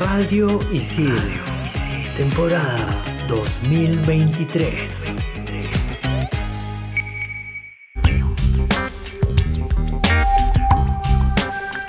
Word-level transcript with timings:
Radio 0.00 0.58
Isil, 0.72 1.12
temporada 2.16 3.04
2023. 3.28 5.14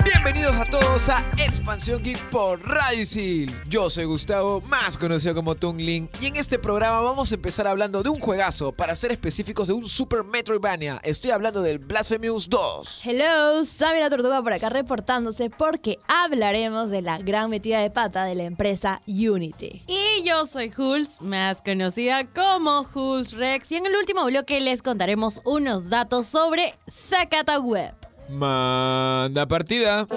Bienvenidos 0.04 0.58
a 0.58 0.66
todos 0.66 1.08
a 1.08 1.24
Expansión 1.62 2.02
Geek 2.02 2.32
por 2.32 2.60
Radio 2.68 3.02
Isil. 3.04 3.56
Yo 3.70 3.88
soy 3.88 4.06
Gustavo, 4.06 4.62
más 4.62 4.98
conocido 4.98 5.36
como 5.36 5.54
Tungling, 5.54 6.10
y 6.20 6.26
en 6.26 6.36
este 6.36 6.58
programa 6.58 7.02
vamos 7.02 7.32
a 7.32 7.36
empezar 7.36 7.68
hablando 7.68 8.02
de 8.02 8.10
un 8.10 8.20
juegazo, 8.20 8.72
para 8.72 8.96
ser 8.96 9.12
específicos 9.12 9.68
de 9.68 9.74
un 9.74 9.84
Super 9.84 10.24
Metroidvania. 10.24 11.00
Estoy 11.04 11.30
hablando 11.30 11.62
del 11.62 11.78
Blasphemous 11.78 12.50
2. 12.50 13.06
Hello, 13.06 13.64
Sammy 13.64 14.00
la 14.00 14.10
Tortuga 14.10 14.42
por 14.42 14.54
acá 14.54 14.70
reportándose 14.70 15.52
porque 15.52 16.00
hablaremos 16.08 16.90
de 16.90 17.04
la 17.04 17.20
gran 17.20 17.52
metida 17.52 17.80
de 17.80 17.92
pata 17.92 18.26
de 18.26 18.34
la 18.34 18.44
empresa 18.44 19.04
Unity. 19.06 19.84
Y 19.86 20.24
yo 20.28 20.46
soy 20.46 20.74
Hulz, 20.76 21.22
más 21.22 21.62
conocida 21.62 22.26
como 22.26 22.88
Hulz 22.92 23.34
Rex, 23.34 23.72
y 23.72 23.76
en 23.76 23.86
el 23.86 23.96
último 23.96 24.26
bloque 24.26 24.60
les 24.62 24.82
contaremos 24.82 25.42
unos 25.46 25.90
datos 25.90 26.26
sobre 26.26 26.74
Sakata 26.88 27.60
Web. 27.60 27.94
Manda 28.30 29.48
partida. 29.48 30.08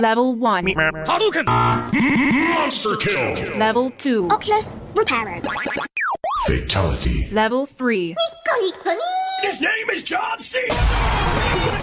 Level 0.00 0.34
1. 0.34 0.64
Hadouken! 1.06 1.46
Monster 2.54 2.96
kill! 2.96 3.56
Level 3.56 3.90
2. 3.90 4.28
Oculus 4.30 4.68
Reparo. 4.94 5.42
Fatality. 6.46 7.28
Level 7.32 7.66
3. 7.66 8.14
His 9.42 9.60
name 9.60 9.90
is 9.92 10.02
John 10.02 10.38
C. 10.38 10.58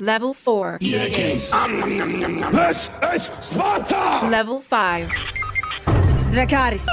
Level 0.02 0.34
4. 0.34 0.78
This 0.80 1.18
is 3.16 3.32
Sparta! 3.42 4.28
Level 4.30 4.62
5. 4.62 5.10
Dracaris. 6.32 6.86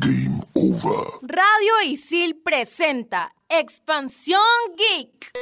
Game 0.00 0.40
over. 0.54 1.04
Radio 1.22 1.74
Isil 1.86 2.34
presenta 2.44 3.32
Expansión 3.48 4.76
Geek. 4.76 5.32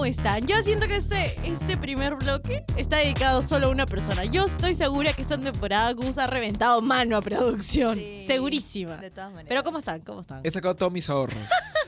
¿Cómo 0.00 0.08
están? 0.08 0.46
Yo 0.46 0.56
siento 0.62 0.88
que 0.88 0.96
este, 0.96 1.38
este 1.44 1.76
primer 1.76 2.14
bloque 2.14 2.64
está 2.78 2.96
dedicado 2.96 3.42
solo 3.42 3.66
a 3.66 3.68
una 3.68 3.84
persona. 3.84 4.24
Yo 4.24 4.46
estoy 4.46 4.74
segura 4.74 5.12
que 5.12 5.20
esta 5.20 5.36
temporada 5.36 5.92
Gus 5.92 6.16
ha 6.16 6.26
reventado 6.26 6.80
mano 6.80 7.18
a 7.18 7.20
producción. 7.20 7.98
Sí. 7.98 8.24
Segurísima. 8.26 8.96
De 8.96 9.10
todas 9.10 9.28
maneras. 9.28 9.48
Pero 9.50 9.62
¿cómo 9.62 9.76
están? 9.76 10.00
¿Cómo 10.00 10.22
están? 10.22 10.40
He 10.42 10.50
sacado 10.50 10.74
todos 10.74 10.90
mis 10.90 11.10
ahorros. 11.10 11.36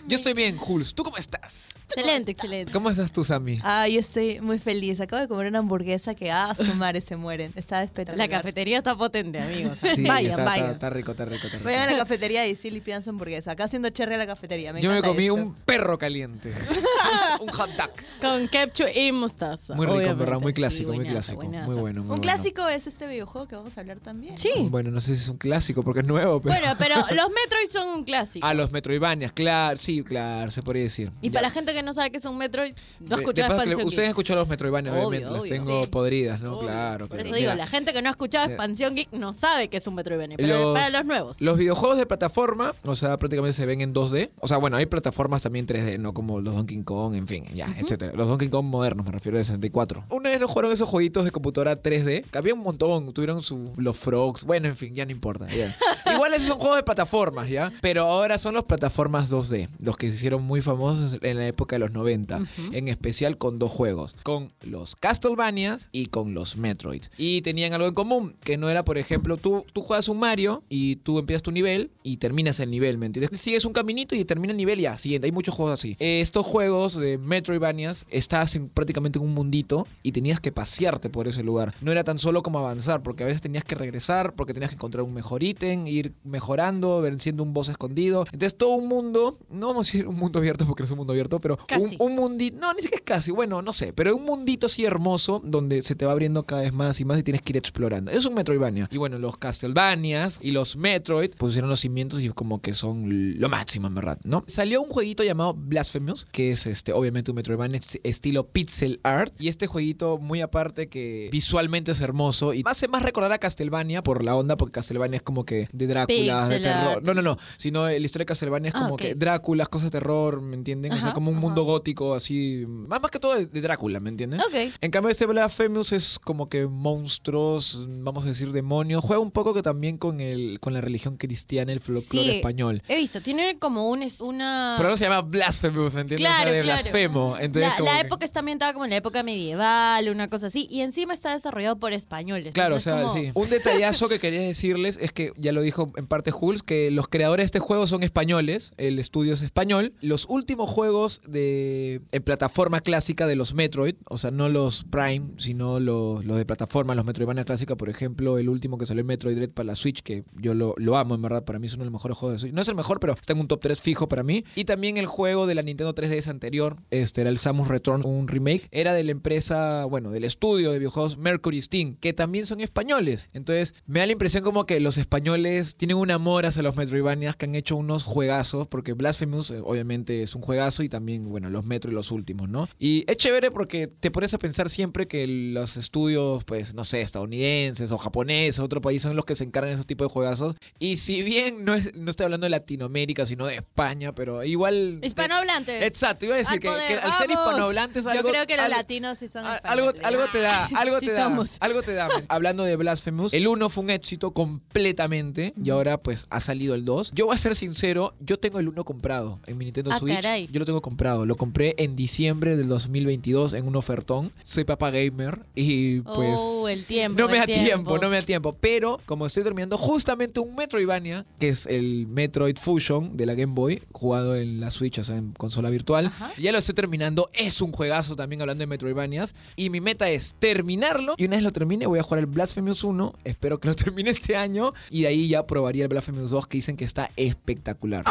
Yo 0.08 0.16
estoy 0.16 0.34
bien, 0.34 0.56
Jules. 0.56 0.94
¿Tú 0.94 1.04
cómo 1.04 1.16
estás? 1.16 1.70
Excelente, 1.86 2.32
excelente. 2.32 2.72
¿Cómo 2.72 2.90
estás 2.90 3.12
tú, 3.12 3.22
Sammy? 3.22 3.60
Ah, 3.62 3.86
yo 3.88 4.00
estoy 4.00 4.40
muy 4.40 4.58
feliz. 4.58 5.00
Acabo 5.00 5.20
de 5.22 5.28
comer 5.28 5.46
una 5.46 5.60
hamburguesa 5.60 6.14
que 6.14 6.30
a 6.30 6.54
su 6.54 6.74
madre 6.74 7.00
se 7.00 7.16
mueren. 7.16 7.52
Está 7.54 7.82
espectacular. 7.82 8.28
La 8.28 8.36
cafetería 8.36 8.78
está 8.78 8.96
potente, 8.96 9.40
amigos. 9.40 9.78
Sí, 9.94 10.02
vayan, 10.02 10.30
está, 10.32 10.44
vayan. 10.44 10.64
Está, 10.64 10.72
está 10.72 10.90
rico, 10.90 11.10
está 11.12 11.24
rico, 11.24 11.46
está 11.46 11.58
rico. 11.58 11.64
Vayan 11.64 11.88
a 11.88 11.92
la 11.92 11.98
cafetería 11.98 12.42
de 12.42 12.48
Isil 12.50 12.76
y 12.76 12.80
pidan 12.80 13.02
su 13.02 13.10
hamburguesa. 13.10 13.52
Acá 13.52 13.64
haciendo 13.64 13.90
cherry 13.90 14.14
a 14.14 14.18
la 14.18 14.26
cafetería. 14.26 14.72
Me 14.72 14.82
Yo 14.82 14.90
me 14.90 15.02
comí 15.02 15.24
esto. 15.24 15.34
un 15.34 15.54
perro 15.54 15.96
caliente. 15.98 16.52
un 17.40 17.48
hot 17.50 17.70
dog. 17.76 17.90
Con 18.20 18.48
ketchup 18.48 18.88
y 18.96 19.12
mostaza. 19.12 19.74
Muy 19.74 19.86
rico, 19.86 19.94
en 19.94 20.00
obviamente. 20.00 20.24
verdad, 20.24 20.40
muy 20.40 20.52
Sí, 20.52 20.54
clásico, 20.56 20.88
muy 20.94 21.04
buenazo, 21.04 21.12
clásico. 21.36 21.42
buenazo. 21.42 21.66
Muy 21.70 21.76
bueno, 21.80 22.00
muy 22.00 22.02
Un 22.02 22.08
bueno. 22.08 22.22
clásico 22.22 22.68
es 22.68 22.86
este 22.86 23.06
videojuego 23.06 23.46
que 23.48 23.56
vamos 23.56 23.76
a 23.76 23.80
hablar 23.80 24.00
también. 24.00 24.36
Sí. 24.36 24.50
Bueno, 24.70 24.90
no 24.90 25.00
sé 25.00 25.14
si 25.16 25.22
es 25.22 25.28
un 25.28 25.38
clásico 25.38 25.82
porque 25.84 26.00
es 26.00 26.06
nuevo, 26.06 26.40
pero... 26.40 26.54
Bueno, 26.58 26.74
pero 26.78 26.96
los 27.14 27.28
Metroid 27.30 27.70
son 27.70 27.88
un 27.98 28.04
clásico. 28.04 28.46
Ah, 28.46 28.52
los 28.54 28.72
Metroidvanias, 28.72 29.32
claro, 29.32 29.76
sí, 29.78 29.91
claro, 30.02 30.50
se 30.50 30.62
podría 30.62 30.84
decir. 30.84 31.10
y 31.20 31.26
Ya. 31.28 31.32
para 31.32 31.48
la 31.48 31.50
gente 31.50 31.72
que 31.74 31.82
no 31.82 31.92
sabe 31.92 32.10
qué 32.10 32.16
es 32.18 32.24
un 32.24 32.38
Metroid, 32.38 32.74
no 33.00 33.16
ha 33.16 33.18
escuchado 33.18 33.52
Expansión 33.54 33.86
Ustedes 33.86 34.06
han 34.06 34.10
escuchado 34.10 34.40
los 34.40 34.48
Metroidvania, 34.48 34.92
Obvio, 34.92 35.08
obviamente. 35.08 35.30
Las 35.32 35.42
obvio, 35.42 35.52
tengo 35.52 35.82
sí. 35.82 35.88
podridas, 35.90 36.42
¿no? 36.42 36.56
Obvio. 36.56 36.68
Claro. 36.68 37.08
Por 37.08 37.16
pero 37.18 37.28
eso 37.28 37.34
digo, 37.36 37.54
la 37.54 37.66
gente 37.66 37.92
que 37.92 38.02
no 38.02 38.08
ha 38.08 38.12
escuchado 38.12 38.46
eh, 38.46 38.48
Expansión 38.52 38.94
Geek 38.94 39.12
no 39.12 39.32
sabe 39.32 39.68
qué 39.68 39.76
es 39.76 39.86
un 39.86 39.94
Metroidvania. 39.94 40.36
Pero 40.36 40.72
para 40.72 40.90
los 40.90 41.04
nuevos. 41.04 41.40
Los 41.40 41.56
videojuegos 41.58 41.98
de 41.98 42.06
plataforma, 42.06 42.74
o 42.84 42.94
sea, 42.94 43.16
prácticamente 43.18 43.54
se 43.54 43.66
ven 43.66 43.80
en 43.80 43.94
2D. 43.94 44.30
O 44.40 44.48
sea, 44.48 44.56
bueno, 44.58 44.76
hay 44.76 44.86
plataformas 44.86 45.42
también 45.42 45.66
3D, 45.66 45.98
no 45.98 46.14
como 46.14 46.40
los 46.40 46.54
Donkey 46.54 46.82
Kong, 46.82 47.14
en 47.14 47.26
fin, 47.26 47.44
ya, 47.54 47.66
etcétera. 47.78 48.12
Los 48.14 48.28
Donkey 48.28 48.48
Kong 48.48 48.66
modernos, 48.66 49.04
me 49.06 49.12
refiero 49.12 49.38
de 49.38 49.44
64. 49.44 50.04
Una 50.10 50.30
vez 50.30 50.40
no 50.40 50.48
jugaron 50.48 50.72
esos 50.72 50.88
jueguitos 50.88 51.24
de 51.24 51.30
computadora 51.30 51.80
3D, 51.82 52.24
que 52.30 52.38
había 52.38 52.54
un 52.54 52.60
montón, 52.60 53.12
tuvieron 53.12 53.42
su, 53.42 53.72
los 53.76 53.96
frogs, 53.98 54.44
bueno, 54.44 54.68
en 54.68 54.76
fin, 54.76 54.94
ya 54.94 55.04
no 55.04 55.10
importa. 55.12 55.46
ya. 55.48 55.74
Igual 56.14 56.34
esos 56.34 56.48
son 56.48 56.58
juegos 56.58 56.76
de 56.76 56.82
plataformas, 56.82 57.48
¿ya? 57.48 57.72
Pero 57.80 58.04
ahora 58.06 58.38
son 58.38 58.54
los 58.54 58.64
plataformas 58.64 59.30
2D, 59.32 59.68
los 59.82 59.96
que 59.96 60.08
se 60.08 60.14
hicieron 60.14 60.42
muy 60.44 60.60
famosos 60.62 61.18
en 61.20 61.36
la 61.36 61.46
época 61.46 61.76
de 61.76 61.80
los 61.80 61.92
90, 61.92 62.40
en 62.72 62.88
especial 62.88 63.36
con 63.36 63.58
dos 63.58 63.70
juegos, 63.72 64.16
con 64.22 64.50
los 64.62 64.96
Castlevanias 64.96 65.88
y 65.92 66.06
con 66.06 66.34
los 66.34 66.56
Metroid. 66.56 67.02
Y 67.18 67.42
tenían 67.42 67.72
algo 67.74 67.86
en 67.88 67.94
común, 67.94 68.34
que 68.44 68.56
no 68.56 68.68
era, 68.70 68.84
por 68.84 68.96
ejemplo, 68.98 69.36
tú, 69.36 69.64
tú 69.72 69.80
juegas 69.82 70.08
un 70.08 70.18
Mario 70.18 70.62
y 70.68 70.96
tú 70.96 71.18
empiezas 71.18 71.42
tu 71.42 71.50
nivel 71.52 71.90
y 72.02 72.16
terminas 72.16 72.60
el 72.60 72.70
nivel, 72.70 72.98
¿me 72.98 73.06
entiendes? 73.06 73.38
Sigues 73.40 73.64
un 73.64 73.72
caminito 73.72 74.14
y 74.14 74.24
termina 74.24 74.52
el 74.52 74.56
nivel 74.56 74.80
y 74.80 74.82
ya, 74.84 74.96
siguiente. 74.98 75.26
Hay 75.26 75.32
muchos 75.32 75.54
juegos 75.54 75.74
así. 75.78 75.96
Estos 75.98 76.46
juegos 76.46 76.94
de 76.96 77.18
Metroidvanias, 77.18 78.06
en- 78.10 78.68
prácticamente 78.68 79.18
en 79.18 79.24
un 79.24 79.34
mundito 79.34 79.86
y 80.02 80.12
tenías 80.12 80.40
que 80.40 80.52
pasearte 80.52 81.10
por 81.10 81.28
ese 81.28 81.42
lugar. 81.42 81.74
No 81.80 81.92
era 81.92 82.04
tan 82.04 82.18
solo 82.18 82.42
como 82.42 82.58
avanzar, 82.58 83.02
porque 83.02 83.24
a 83.24 83.26
veces 83.26 83.40
tenías 83.42 83.64
que 83.64 83.74
regresar, 83.74 84.34
porque 84.34 84.54
tenías 84.54 84.70
que 84.70 84.76
encontrar 84.76 85.04
un 85.04 85.12
mejor 85.14 85.42
ítem, 85.42 85.86
ir 85.86 86.12
mejorando, 86.24 87.00
venciendo 87.00 87.42
un 87.42 87.52
boss 87.52 87.68
escondido. 87.68 88.24
Entonces 88.32 88.56
todo 88.56 88.70
un 88.70 88.88
mundo, 88.88 89.36
no 89.50 89.71
vamos 89.72 89.88
a 89.88 89.92
decir 89.92 90.06
un 90.06 90.16
mundo 90.16 90.38
abierto 90.38 90.66
porque 90.66 90.82
no 90.82 90.84
es 90.86 90.90
un 90.92 90.98
mundo 90.98 91.12
abierto, 91.12 91.38
pero 91.40 91.58
un, 91.58 91.66
Casi. 91.66 91.96
un 91.98 92.14
mundito, 92.16 92.58
no, 92.58 92.72
ni 92.74 92.82
siquiera 92.82 92.96
es 92.96 93.02
casi, 93.04 93.30
bueno, 93.30 93.62
no 93.62 93.72
sé, 93.72 93.92
pero 93.92 94.14
un 94.16 94.24
mundito 94.24 94.66
así 94.66 94.84
hermoso 94.84 95.40
donde 95.44 95.82
se 95.82 95.94
te 95.94 96.06
va 96.06 96.12
abriendo 96.12 96.42
cada 96.44 96.62
vez 96.62 96.72
más 96.72 97.00
y 97.00 97.04
más 97.04 97.18
y 97.18 97.22
tienes 97.22 97.42
que 97.42 97.52
ir 97.52 97.56
explorando. 97.56 98.10
Es 98.10 98.24
un 98.26 98.34
Metroidvania. 98.34 98.88
Y 98.90 98.96
bueno, 98.98 99.18
los 99.18 99.36
Castlevanias 99.36 100.38
y 100.42 100.50
los 100.52 100.76
Metroid 100.76 101.30
pusieron 101.36 101.70
los 101.70 101.80
cimientos 101.80 102.22
y 102.22 102.28
como 102.30 102.60
que 102.60 102.74
son 102.74 103.38
lo 103.40 103.48
máximo, 103.48 103.86
en 103.88 103.94
verdad, 103.94 104.18
¿no? 104.24 104.44
Salió 104.46 104.82
un 104.82 104.88
jueguito 104.88 105.22
llamado 105.24 105.54
Blasphemous, 105.54 106.26
que 106.26 106.50
es 106.50 106.66
este, 106.66 106.92
obviamente 106.92 107.30
un 107.30 107.36
Metroidvania 107.36 107.78
est- 107.78 107.96
estilo 108.04 108.46
pixel 108.46 109.00
art. 109.02 109.32
Y 109.38 109.48
este 109.48 109.66
jueguito, 109.66 110.18
muy 110.18 110.40
aparte 110.40 110.88
que 110.88 111.28
visualmente 111.32 111.92
es 111.92 112.00
hermoso 112.00 112.52
y 112.54 112.62
hace 112.66 112.88
más 112.88 113.02
recordar 113.02 113.32
a 113.32 113.38
Castlevania 113.38 114.02
por 114.02 114.24
la 114.24 114.36
onda, 114.36 114.56
porque 114.56 114.74
Castlevania 114.74 115.16
es 115.16 115.22
como 115.22 115.44
que 115.44 115.68
de 115.72 115.86
Drácula, 115.86 116.48
de 116.48 116.60
terror. 116.60 116.92
art. 116.96 117.04
No, 117.04 117.14
no, 117.14 117.22
no, 117.22 117.38
sino 117.56 117.86
la 117.86 117.96
historia 117.96 118.22
de 118.24 118.26
Castlevania 118.26 118.68
es 118.68 118.74
Ah, 118.74 118.80
como 118.84 118.96
que 118.96 119.14
Drácula, 119.14 119.61
cosas 119.68 119.90
de 119.90 119.98
terror, 119.98 120.40
¿me 120.40 120.56
entienden? 120.56 120.92
o 120.92 121.00
sea, 121.00 121.12
como 121.12 121.30
un 121.30 121.36
ajá. 121.38 121.46
mundo 121.46 121.62
gótico 121.64 122.14
así, 122.14 122.64
más, 122.66 123.00
más 123.00 123.10
que 123.10 123.18
todo 123.18 123.34
de, 123.34 123.46
de 123.46 123.60
Drácula, 123.60 124.00
¿me 124.00 124.08
entienden? 124.10 124.40
Ok. 124.40 124.72
En 124.80 124.90
cambio, 124.90 125.10
este 125.10 125.26
Blasphemous 125.26 125.92
es 125.92 126.18
como 126.18 126.48
que 126.48 126.66
monstruos, 126.66 127.84
vamos 127.88 128.24
a 128.24 128.28
decir 128.28 128.52
demonios. 128.52 129.04
Juega 129.04 129.20
un 129.20 129.30
poco 129.30 129.54
que 129.54 129.62
también 129.62 129.96
con 129.98 130.20
el 130.20 130.58
con 130.60 130.72
la 130.74 130.80
religión 130.80 131.16
cristiana, 131.16 131.72
el 131.72 131.80
folclore 131.80 132.02
Sí, 132.24 132.30
español. 132.36 132.82
He 132.88 132.96
visto, 132.96 133.20
tiene 133.20 133.58
como 133.58 133.88
un, 133.88 134.02
es 134.02 134.20
una... 134.20 134.74
Pero 134.76 134.88
ahora 134.88 134.96
se 134.96 135.04
llama 135.04 135.22
Blasphemous, 135.22 135.94
¿me 135.94 136.02
entiendes? 136.02 136.26
Claro, 136.26 136.42
o 136.42 136.44
sea, 136.44 136.52
de 136.52 136.62
claro. 136.62 136.80
blasfemo. 136.82 137.36
Entonces, 137.38 137.70
la 137.70 137.76
como 137.76 137.90
la 137.92 138.00
que- 138.00 138.06
época 138.06 138.24
está 138.24 138.40
ambientada 138.40 138.72
como 138.72 138.84
en 138.84 138.90
la 138.90 138.96
época 138.96 139.22
medieval, 139.22 140.08
una 140.08 140.28
cosa 140.28 140.46
así. 140.46 140.66
Y 140.70 140.80
encima 140.80 141.14
está 141.14 141.32
desarrollado 141.32 141.78
por 141.78 141.92
españoles. 141.92 142.54
Claro, 142.54 142.76
o 142.76 142.80
sea, 142.80 143.02
como- 143.02 143.12
sí. 143.12 143.30
Un 143.34 143.48
detallazo 143.50 144.08
que 144.08 144.18
quería 144.18 144.40
decirles 144.42 144.98
es 145.00 145.12
que 145.12 145.32
ya 145.36 145.52
lo 145.52 145.60
dijo 145.62 145.90
en 145.96 146.06
parte 146.06 146.30
Jules, 146.30 146.62
que 146.62 146.90
los 146.90 147.08
creadores 147.08 147.44
de 147.44 147.46
este 147.46 147.58
juego 147.60 147.86
son 147.86 148.02
españoles, 148.02 148.74
el 148.76 148.98
estudio 148.98 149.34
es 149.34 149.42
español. 149.42 149.51
Los 150.00 150.26
últimos 150.28 150.68
juegos 150.68 151.20
de 151.26 152.00
plataforma 152.24 152.80
clásica 152.80 153.26
de 153.26 153.36
los 153.36 153.54
Metroid, 153.54 153.94
o 154.08 154.18
sea, 154.18 154.30
no 154.30 154.48
los 154.48 154.84
Prime, 154.84 155.34
sino 155.36 155.78
los, 155.78 156.24
los 156.24 156.36
de 156.36 156.44
plataforma, 156.44 156.94
los 156.94 157.04
Metroidvania 157.04 157.44
clásica, 157.44 157.76
por 157.76 157.88
ejemplo, 157.88 158.38
el 158.38 158.48
último 158.48 158.78
que 158.78 158.86
salió 158.86 159.02
en 159.02 159.06
Metroid 159.06 159.36
Dread 159.36 159.50
para 159.50 159.66
la 159.68 159.74
Switch, 159.74 160.02
que 160.02 160.24
yo 160.34 160.54
lo, 160.54 160.74
lo 160.78 160.96
amo, 160.96 161.14
en 161.14 161.22
verdad, 161.22 161.44
para 161.44 161.58
mí 161.58 161.66
es 161.66 161.74
uno 161.74 161.82
de 161.82 161.86
los 161.86 161.92
mejores 161.92 162.16
juegos 162.16 162.34
de 162.34 162.38
Switch. 162.40 162.54
No 162.54 162.62
es 162.62 162.68
el 162.68 162.74
mejor, 162.74 162.98
pero 162.98 163.14
está 163.14 163.32
en 163.32 163.40
un 163.40 163.48
top 163.48 163.60
3 163.60 163.80
fijo 163.80 164.08
para 164.08 164.22
mí. 164.22 164.44
Y 164.56 164.64
también 164.64 164.96
el 164.96 165.06
juego 165.06 165.46
de 165.46 165.54
la 165.54 165.62
Nintendo 165.62 165.94
3DS 165.94 166.28
anterior, 166.28 166.76
este 166.90 167.20
era 167.20 167.30
el 167.30 167.38
Samus 167.38 167.68
Return, 167.68 168.02
un 168.04 168.28
remake, 168.28 168.68
era 168.70 168.94
de 168.94 169.04
la 169.04 169.12
empresa, 169.12 169.84
bueno, 169.84 170.10
del 170.10 170.24
estudio 170.24 170.72
de 170.72 170.78
videojuegos 170.78 171.18
Mercury 171.18 171.62
Steam, 171.62 171.96
que 171.96 172.12
también 172.12 172.46
son 172.46 172.60
españoles. 172.60 173.28
Entonces, 173.32 173.74
me 173.86 174.00
da 174.00 174.06
la 174.06 174.12
impresión 174.12 174.42
como 174.42 174.66
que 174.66 174.80
los 174.80 174.98
españoles 174.98 175.76
tienen 175.76 175.96
un 175.96 176.10
amor 176.10 176.46
hacia 176.46 176.62
los 176.62 176.76
Metroidvanias 176.76 177.36
que 177.36 177.46
han 177.46 177.54
hecho 177.54 177.76
unos 177.76 178.04
juegazos, 178.04 178.66
porque 178.66 178.92
Blasphemous 178.92 179.41
eh, 179.50 179.60
obviamente 179.62 180.22
es 180.22 180.34
un 180.34 180.42
juegazo 180.42 180.82
y 180.82 180.88
también, 180.88 181.28
bueno, 181.28 181.50
los 181.50 181.64
Metro 181.66 181.90
y 181.90 181.94
los 181.94 182.10
últimos, 182.10 182.48
¿no? 182.48 182.68
Y 182.78 183.04
es 183.10 183.16
chévere 183.16 183.50
porque 183.50 183.86
te 183.86 184.10
pones 184.10 184.32
a 184.34 184.38
pensar 184.38 184.68
siempre 184.70 185.08
que 185.08 185.26
los 185.26 185.76
estudios, 185.76 186.44
pues, 186.44 186.74
no 186.74 186.84
sé, 186.84 187.00
estadounidenses 187.02 187.92
o 187.92 187.98
japoneses, 187.98 188.60
otro 188.60 188.80
país, 188.80 189.02
son 189.02 189.16
los 189.16 189.24
que 189.24 189.34
se 189.34 189.44
encargan 189.44 189.70
de 189.70 189.74
ese 189.76 189.84
tipo 189.84 190.04
de 190.04 190.10
juegazos. 190.10 190.54
Y 190.78 190.96
si 190.98 191.22
bien 191.22 191.64
no, 191.64 191.74
es, 191.74 191.94
no 191.94 192.10
estoy 192.10 192.24
hablando 192.24 192.44
de 192.46 192.50
Latinoamérica, 192.50 193.26
sino 193.26 193.46
de 193.46 193.56
España, 193.56 194.14
pero 194.14 194.44
igual... 194.44 195.00
Hispanohablantes. 195.02 195.82
Exacto, 195.82 196.26
iba 196.26 196.34
a 196.34 196.38
decir 196.38 196.54
Al 196.54 196.60
que, 196.60 196.68
poder, 196.68 196.88
que 196.88 196.98
al 196.98 197.12
ser 197.12 197.30
hispanohablantes 197.30 198.04
Yo 198.04 198.10
algo... 198.10 198.28
creo 198.30 198.46
que 198.46 198.56
los 198.56 198.64
algo- 198.66 198.76
latinos 198.76 199.18
sí 199.18 199.28
son 199.28 199.44
algo, 199.44 199.92
algo 200.02 200.22
te 200.30 200.40
da, 200.40 200.66
algo 200.76 201.00
Sí 201.00 201.06
te 201.06 201.12
da, 201.12 201.24
somos. 201.24 201.56
algo 201.60 201.82
te 201.82 201.94
da. 201.94 202.08
Hablando 202.28 202.64
de 202.64 202.76
Blasphemous, 202.76 203.32
el 203.32 203.46
1 203.48 203.68
fue 203.68 203.84
un 203.84 203.90
éxito 203.90 204.32
completamente 204.32 205.54
y 205.62 205.70
ahora 205.70 205.98
pues 206.02 206.26
ha 206.30 206.40
salido 206.40 206.74
el 206.74 206.84
2. 206.84 207.12
Yo 207.14 207.26
voy 207.26 207.34
a 207.34 207.38
ser 207.38 207.54
sincero, 207.54 208.14
yo 208.20 208.38
tengo 208.38 208.58
el 208.58 208.68
1 208.68 208.84
comprado 208.84 209.31
en 209.46 209.58
mi 209.58 209.64
Nintendo 209.64 209.90
Ah, 209.92 209.98
Switch. 209.98 210.14
caray. 210.14 210.48
Yo 210.50 210.58
lo 210.60 210.64
tengo 210.66 210.80
comprado. 210.82 211.26
Lo 211.26 211.36
compré 211.36 211.74
en 211.78 211.96
diciembre 211.96 212.56
del 212.56 212.68
2022 212.68 213.54
en 213.54 213.66
un 213.66 213.76
ofertón. 213.76 214.32
Soy 214.42 214.64
papá 214.64 214.90
gamer 214.90 215.40
y 215.54 216.00
pues... 216.00 216.38
Oh, 216.40 216.68
el 216.68 216.84
tiempo. 216.84 217.18
No 217.20 217.28
me 217.28 217.38
da 217.38 217.46
tiempo. 217.46 217.98
no 217.98 218.08
me 218.08 218.16
da 218.16 218.22
tiempo. 218.22 218.56
Pero 218.60 219.00
como 219.06 219.26
estoy 219.26 219.42
terminando 219.44 219.76
justamente 219.76 220.40
un 220.40 220.54
Metroidvania, 220.56 221.24
que 221.38 221.48
es 221.48 221.66
el 221.66 222.06
Metroid 222.08 222.56
Fusion 222.58 223.16
de 223.16 223.26
la 223.26 223.34
Game 223.34 223.54
Boy, 223.54 223.82
jugado 223.92 224.36
en 224.36 224.60
la 224.60 224.70
Switch, 224.70 224.98
o 224.98 225.04
sea, 225.04 225.16
en 225.16 225.32
consola 225.32 225.70
virtual, 225.70 226.12
ya 226.38 226.52
lo 226.52 226.58
estoy 226.58 226.74
terminando. 226.74 227.28
Es 227.32 227.60
un 227.60 227.72
juegazo 227.72 228.16
también 228.16 228.40
hablando 228.40 228.62
de 228.62 228.66
Metroidvanias. 228.66 229.34
Y 229.56 229.70
mi 229.70 229.80
meta 229.80 230.10
es 230.10 230.34
terminarlo. 230.38 231.14
Y 231.16 231.24
una 231.26 231.36
vez 231.36 231.44
lo 231.44 231.52
termine, 231.52 231.86
voy 231.86 231.98
a 231.98 232.02
jugar 232.02 232.20
el 232.20 232.26
Blasphemous 232.26 232.84
1. 232.84 233.14
Espero 233.24 233.58
que 233.60 233.68
lo 233.68 233.74
termine 233.82 234.10
este 234.10 234.36
año. 234.36 234.72
Y 234.90 235.02
de 235.02 235.08
ahí 235.08 235.28
ya 235.28 235.46
probaría 235.46 235.82
el 235.84 235.88
Blasphemous 235.88 236.30
2, 236.30 236.46
que 236.46 236.58
dicen 236.58 236.76
que 236.76 236.84
está 236.84 237.10
espectacular. 237.16 238.04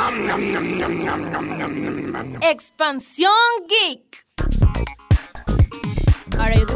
Expansión 2.41 3.31
Geek. 3.67 4.25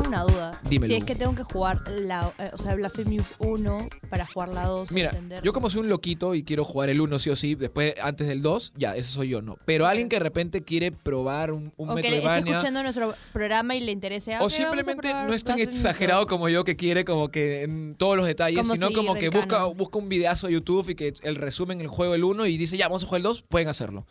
Tengo 0.05 0.23
una 0.23 0.31
duda. 0.31 0.61
Dímelo. 0.69 0.87
Si 0.93 0.95
es 0.99 1.03
que 1.03 1.15
tengo 1.15 1.33
que 1.35 1.43
jugar 1.43 1.81
la, 1.89 2.31
eh, 2.37 2.51
o 2.53 2.57
sea, 2.57 2.75
Blasphemous 2.75 3.33
1 3.39 3.89
para 4.09 4.25
jugar 4.27 4.49
la 4.49 4.65
2. 4.65 4.91
Mira, 4.91 5.09
entender- 5.09 5.41
yo 5.43 5.51
como 5.51 5.69
soy 5.69 5.81
un 5.81 5.89
loquito 5.89 6.35
y 6.35 6.43
quiero 6.43 6.63
jugar 6.63 6.89
el 6.89 7.01
1 7.01 7.17
sí 7.19 7.29
o 7.31 7.35
sí, 7.35 7.55
después 7.55 7.95
antes 8.01 8.27
del 8.27 8.41
2, 8.41 8.73
ya, 8.75 8.95
ese 8.95 9.09
soy 9.09 9.29
yo, 9.29 9.41
¿no? 9.41 9.57
Pero 9.65 9.87
alguien 9.87 10.07
que 10.09 10.17
de 10.17 10.19
repente 10.21 10.61
quiere 10.61 10.91
probar 10.91 11.51
un, 11.51 11.73
un 11.77 11.89
o 11.89 11.95
que 11.95 12.01
le 12.03 12.07
esté 12.07 12.17
Metroidvania... 12.21 12.51
escuchando 12.57 12.83
nuestro 12.83 13.15
programa 13.33 13.75
y 13.75 13.81
le 13.81 13.91
interese. 13.91 14.35
ah, 14.35 14.43
O 14.43 14.49
simplemente 14.49 15.11
no 15.13 15.33
es 15.33 15.43
tan 15.43 15.59
exagerado 15.59 16.21
2. 16.21 16.29
como 16.29 16.49
yo 16.49 16.63
que 16.63 16.75
quiere 16.75 17.03
como 17.03 17.29
que 17.29 17.63
en 17.63 17.95
todos 17.95 18.15
los 18.15 18.27
detalles, 18.27 18.59
Como 18.61 18.75
sino 18.75 18.91
como 18.91 19.15
que 19.15 19.29
busca, 19.29 19.57
canon. 19.57 19.75
busca 19.77 19.97
un 19.97 20.07
videazo 20.09 20.47
de 20.47 20.53
YouTube 20.53 20.89
y 20.89 20.95
que 20.95 21.13
el 21.23 21.35
resumen 21.35 21.81
el 21.81 21.87
juego 21.87 22.13
el 22.15 22.23
1 22.23 22.45
y 22.45 22.57
dice, 22.57 22.77
ya, 22.77 22.87
vamos 22.87 23.03
a 23.03 23.07
jugar 23.07 23.19
el 23.19 23.23
2, 23.23 23.43
pueden 23.49 23.67
hacerlo. 23.69 24.05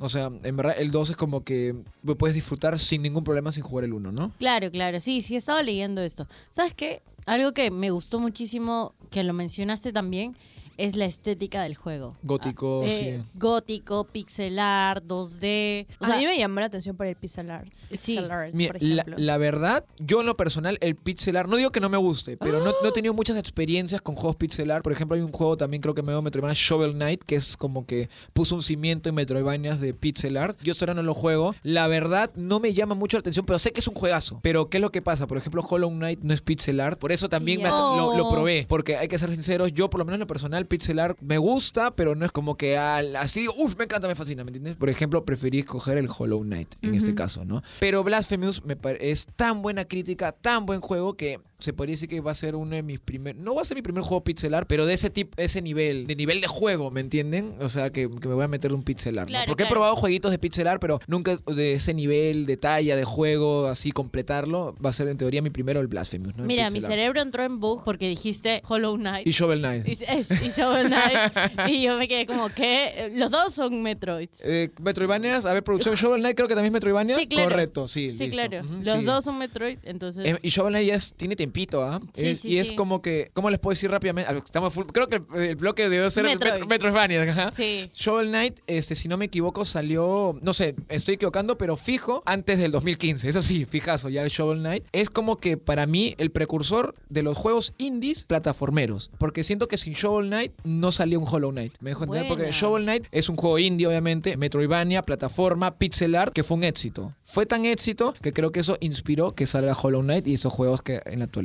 O 0.00 0.08
sea, 0.08 0.30
en 0.44 0.56
verdad 0.56 0.74
el 0.78 0.90
2 0.92 1.10
es 1.10 1.16
como 1.16 1.42
que 1.44 1.74
puedes 2.18 2.34
disfrutar 2.34 2.78
sin 2.78 3.02
ningún 3.02 3.24
problema 3.24 3.50
sin 3.52 3.62
jugar 3.64 3.84
el 3.84 3.92
1, 3.94 4.12
¿no? 4.12 4.32
Claro, 4.38 4.70
claro, 4.70 5.00
sí, 5.00 5.22
sí, 5.22 5.34
he 5.36 5.38
estado 5.50 5.62
leyendo 5.62 6.00
esto. 6.02 6.28
¿Sabes 6.50 6.74
qué? 6.74 7.02
Algo 7.26 7.52
que 7.52 7.70
me 7.72 7.90
gustó 7.90 8.20
muchísimo, 8.20 8.94
que 9.10 9.24
lo 9.24 9.32
mencionaste 9.32 9.92
también, 9.92 10.36
es 10.80 10.96
la 10.96 11.04
estética 11.04 11.62
del 11.62 11.74
juego. 11.76 12.16
Gótico, 12.22 12.82
Eh, 12.84 13.20
sí. 13.22 13.38
Gótico, 13.38 14.04
pixelar, 14.04 15.02
2D. 15.02 15.86
O 15.98 16.06
sea, 16.06 16.14
a 16.14 16.18
mí 16.18 16.26
me 16.26 16.38
llamó 16.38 16.60
la 16.60 16.66
atención 16.66 16.96
por 16.96 17.06
el 17.06 17.16
pixel 17.16 17.50
art. 17.50 17.70
Sí. 17.92 18.16
Pixel 18.16 18.30
art, 18.30 18.54
Mira, 18.54 18.72
por 18.72 18.82
la, 18.82 19.02
ejemplo. 19.02 19.16
la 19.24 19.38
verdad, 19.38 19.84
yo 19.98 20.20
en 20.20 20.26
lo 20.26 20.36
personal, 20.36 20.78
el 20.80 20.94
pixel 20.96 21.36
art, 21.36 21.48
no 21.48 21.56
digo 21.56 21.70
que 21.70 21.80
no 21.80 21.88
me 21.88 21.96
guste, 21.98 22.36
pero 22.36 22.60
no, 22.60 22.72
no 22.82 22.88
he 22.88 22.92
tenido 22.92 23.14
muchas 23.14 23.36
experiencias 23.36 24.00
con 24.02 24.14
juegos 24.14 24.36
pixel 24.36 24.70
art. 24.70 24.82
Por 24.82 24.92
ejemplo, 24.92 25.14
hay 25.16 25.22
un 25.22 25.32
juego 25.32 25.56
también, 25.56 25.80
creo 25.82 25.94
que 25.94 26.02
me 26.02 26.12
dio 26.12 26.22
Metroidvania, 26.22 26.54
Shovel 26.56 26.92
Knight, 26.92 27.22
que 27.24 27.34
es 27.36 27.56
como 27.56 27.86
que 27.86 28.08
puso 28.32 28.54
un 28.54 28.62
cimiento 28.62 29.08
en 29.08 29.14
Metroidvanias 29.14 29.80
de 29.80 29.94
pixel 29.94 30.36
art. 30.36 30.58
Yo 30.62 30.72
ahora 30.80 30.94
no 30.94 31.02
lo 31.02 31.14
juego. 31.14 31.54
La 31.62 31.86
verdad, 31.88 32.30
no 32.36 32.60
me 32.60 32.72
llama 32.72 32.94
mucho 32.94 33.16
la 33.16 33.20
atención, 33.20 33.44
pero 33.44 33.58
sé 33.58 33.72
que 33.72 33.80
es 33.80 33.88
un 33.88 33.94
juegazo. 33.94 34.40
Pero, 34.42 34.68
¿qué 34.70 34.78
es 34.78 34.80
lo 34.80 34.90
que 34.90 35.02
pasa? 35.02 35.26
Por 35.26 35.36
ejemplo, 35.38 35.62
Hollow 35.68 35.90
Knight 35.90 36.20
no 36.22 36.32
es 36.32 36.40
pixel 36.40 36.80
art, 36.80 36.98
por 36.98 37.12
eso 37.12 37.28
también 37.28 37.62
me 37.62 37.68
lo, 37.68 38.16
lo 38.16 38.28
probé. 38.30 38.66
Porque 38.68 38.96
hay 38.96 39.08
que 39.08 39.18
ser 39.18 39.30
sinceros, 39.30 39.72
yo 39.72 39.90
por 39.90 39.98
lo 39.98 40.04
menos 40.04 40.16
en 40.16 40.20
lo 40.20 40.26
personal, 40.26 40.66
pixel 40.70 40.98
art 41.00 41.18
me 41.20 41.36
gusta, 41.36 41.90
pero 41.94 42.14
no 42.14 42.24
es 42.24 42.32
como 42.32 42.56
que 42.56 42.78
al- 42.78 43.16
así, 43.16 43.46
uff, 43.58 43.76
me 43.76 43.84
encanta, 43.84 44.06
me 44.08 44.14
fascina, 44.14 44.44
¿me 44.44 44.48
entiendes? 44.50 44.76
Por 44.76 44.88
ejemplo, 44.88 45.24
preferí 45.24 45.58
escoger 45.58 45.98
el 45.98 46.08
Hollow 46.08 46.40
Knight 46.42 46.76
en 46.80 46.94
este 46.94 47.14
caso, 47.14 47.44
¿no? 47.44 47.62
Pero 47.80 48.02
Blasphemous 48.04 48.64
me 48.64 48.78
es 49.00 49.26
tan 49.36 49.60
buena 49.60 49.84
crítica, 49.84 50.32
tan 50.32 50.64
buen 50.64 50.80
juego 50.80 51.16
que 51.16 51.40
se 51.60 51.72
podría 51.72 51.94
decir 51.94 52.08
que 52.08 52.20
va 52.20 52.30
a 52.32 52.34
ser 52.34 52.56
uno 52.56 52.74
de 52.76 52.82
mis 52.82 53.00
primeros. 53.00 53.42
No 53.42 53.54
va 53.54 53.62
a 53.62 53.64
ser 53.64 53.76
mi 53.76 53.82
primer 53.82 54.02
juego 54.02 54.24
pixel 54.24 54.54
art, 54.54 54.66
pero 54.68 54.86
de 54.86 54.94
ese 54.94 55.10
tipo, 55.10 55.40
ese 55.40 55.62
nivel, 55.62 56.06
de 56.06 56.16
nivel 56.16 56.40
de 56.40 56.46
juego, 56.46 56.90
¿me 56.90 57.00
entienden? 57.00 57.54
O 57.60 57.68
sea, 57.68 57.90
que, 57.90 58.08
que 58.08 58.28
me 58.28 58.34
voy 58.34 58.44
a 58.44 58.48
meter 58.48 58.70
de 58.70 58.74
un 58.76 58.82
pixel 58.82 59.18
art. 59.18 59.28
¿no? 59.28 59.32
Claro, 59.32 59.46
Porque 59.46 59.62
he 59.62 59.66
claro. 59.66 59.74
probado 59.74 59.96
jueguitos 59.96 60.30
de 60.30 60.38
pixel 60.38 60.66
art, 60.66 60.80
pero 60.80 61.00
nunca 61.06 61.36
de 61.46 61.72
ese 61.74 61.94
nivel 61.94 62.46
de 62.46 62.56
talla, 62.56 62.96
de 62.96 63.04
juego, 63.04 63.66
así 63.66 63.92
completarlo. 63.92 64.74
Va 64.84 64.90
a 64.90 64.92
ser 64.92 65.08
en 65.08 65.16
teoría 65.16 65.42
mi 65.42 65.50
primero 65.50 65.80
el 65.80 65.86
Blasphemous, 65.86 66.36
¿no? 66.36 66.44
Mira, 66.44 66.70
mi 66.70 66.80
cerebro 66.80 67.20
entró 67.22 67.42
en 67.44 67.60
bug 67.60 67.82
porque 67.84 68.08
dijiste 68.08 68.62
Hollow 68.68 68.96
Knight. 68.96 69.26
Y 69.26 69.30
Shovel 69.30 69.60
Knight. 69.60 69.86
Y, 69.88 69.92
es- 69.92 70.30
y 70.30 70.50
Shovel 70.50 70.86
Knight. 70.88 71.68
y 71.68 71.82
yo 71.82 71.96
me 71.98 72.08
quedé 72.08 72.26
como 72.26 72.48
que 72.48 73.12
los 73.14 73.30
dos 73.30 73.52
son 73.54 73.82
Metroids. 73.82 74.42
Eh, 74.44 74.70
Metroidvanias, 74.82 75.46
a 75.46 75.52
ver, 75.52 75.62
producción 75.62 75.94
Shovel 75.94 76.20
Knight 76.20 76.36
creo 76.36 76.48
que 76.48 76.54
también 76.54 76.68
es 76.68 76.72
Metroidvania. 76.74 77.16
Sí, 77.16 77.26
claro. 77.26 77.50
Correcto, 77.50 77.88
sí. 77.88 78.10
Sí, 78.10 78.24
listo. 78.26 78.36
claro. 78.48 78.64
Ujú, 78.66 78.74
los 78.82 78.98
sí. 78.98 79.04
dos 79.04 79.24
son 79.24 79.38
Metroid, 79.38 79.78
entonces. 79.84 80.26
Eh, 80.26 80.38
y 80.42 80.48
Shovel 80.48 80.72
Knight 80.72 80.88
ya 80.88 80.94
es- 80.94 81.14
tiene 81.14 81.36
tiempito, 81.52 81.82
¿ah? 81.84 82.00
Sí, 82.14 82.28
Es- 82.28 82.40
sí, 82.40 82.48
y 82.50 82.58
es 82.58 82.72
como 82.72 83.02
que, 83.02 83.30
¿cómo 83.34 83.50
les 83.50 83.58
puedo 83.58 83.72
decir 83.72 83.90
rápidamente? 83.90 84.32
Estamos 84.36 84.72
full- 84.72 84.86
creo 84.92 85.08
que 85.08 85.16
el, 85.34 85.42
el 85.42 85.56
bloque 85.56 85.88
debe 85.88 86.08
ser 86.10 86.24
Metroid. 86.24 86.52
Metro- 86.52 86.66
Metroidvania, 86.68 87.22
ajá. 87.22 87.52
Sí. 87.56 87.90
Shovel 87.94 88.28
Knight, 88.28 88.58
este, 88.66 88.94
si 88.94 89.08
no 89.08 89.16
me 89.16 89.26
equivoco, 89.26 89.64
salió, 89.64 90.38
no 90.42 90.52
sé, 90.52 90.74
estoy 90.88 91.14
equivocando, 91.14 91.58
pero 91.58 91.76
fijo, 91.76 92.22
antes 92.26 92.58
del 92.58 92.70
2015. 92.72 93.28
Eso 93.28 93.42
sí, 93.42 93.64
fijazo, 93.64 94.08
ya 94.08 94.22
el 94.22 94.28
Shovel 94.28 94.58
Knight. 94.60 94.84
Es 94.92 95.10
como 95.10 95.36
que 95.36 95.56
para 95.56 95.86
mí 95.86 96.14
el 96.18 96.30
precursor 96.30 96.94
de 97.08 97.22
los 97.22 97.36
juegos 97.36 97.74
indies 97.78 98.24
plataformeros. 98.24 99.10
Porque 99.18 99.44
siento 99.44 99.68
que 99.68 99.76
sin 99.78 99.92
Shovel 99.94 100.28
Knight 100.28 100.52
no 100.64 100.92
salía 100.92 101.18
un 101.18 101.26
Hollow 101.28 101.50
Knight. 101.50 101.72
Me 101.80 101.90
dejo 101.90 102.04
entender, 102.04 102.28
porque. 102.28 102.50
Shovel 102.52 102.84
Knight 102.84 103.06
es 103.12 103.28
un 103.28 103.36
juego 103.36 103.58
indie, 103.58 103.86
obviamente, 103.86 104.36
Metroidvania, 104.36 105.02
plataforma, 105.04 105.72
pixel 105.74 106.14
art, 106.14 106.32
que 106.32 106.42
fue 106.42 106.56
un 106.56 106.64
éxito. 106.64 107.14
Fue 107.24 107.46
tan 107.46 107.64
éxito 107.64 108.14
que 108.22 108.32
creo 108.32 108.50
que 108.52 108.60
eso 108.60 108.76
inspiró 108.80 109.34
que 109.34 109.46
salga 109.46 109.72
Hollow 109.80 110.02
Knight 110.02 110.26
y 110.26 110.34
esos 110.34 110.52
juegos 110.52 110.82
que 110.82 111.00
en 111.06 111.20
la 111.20 111.26
actualidad, 111.26 111.39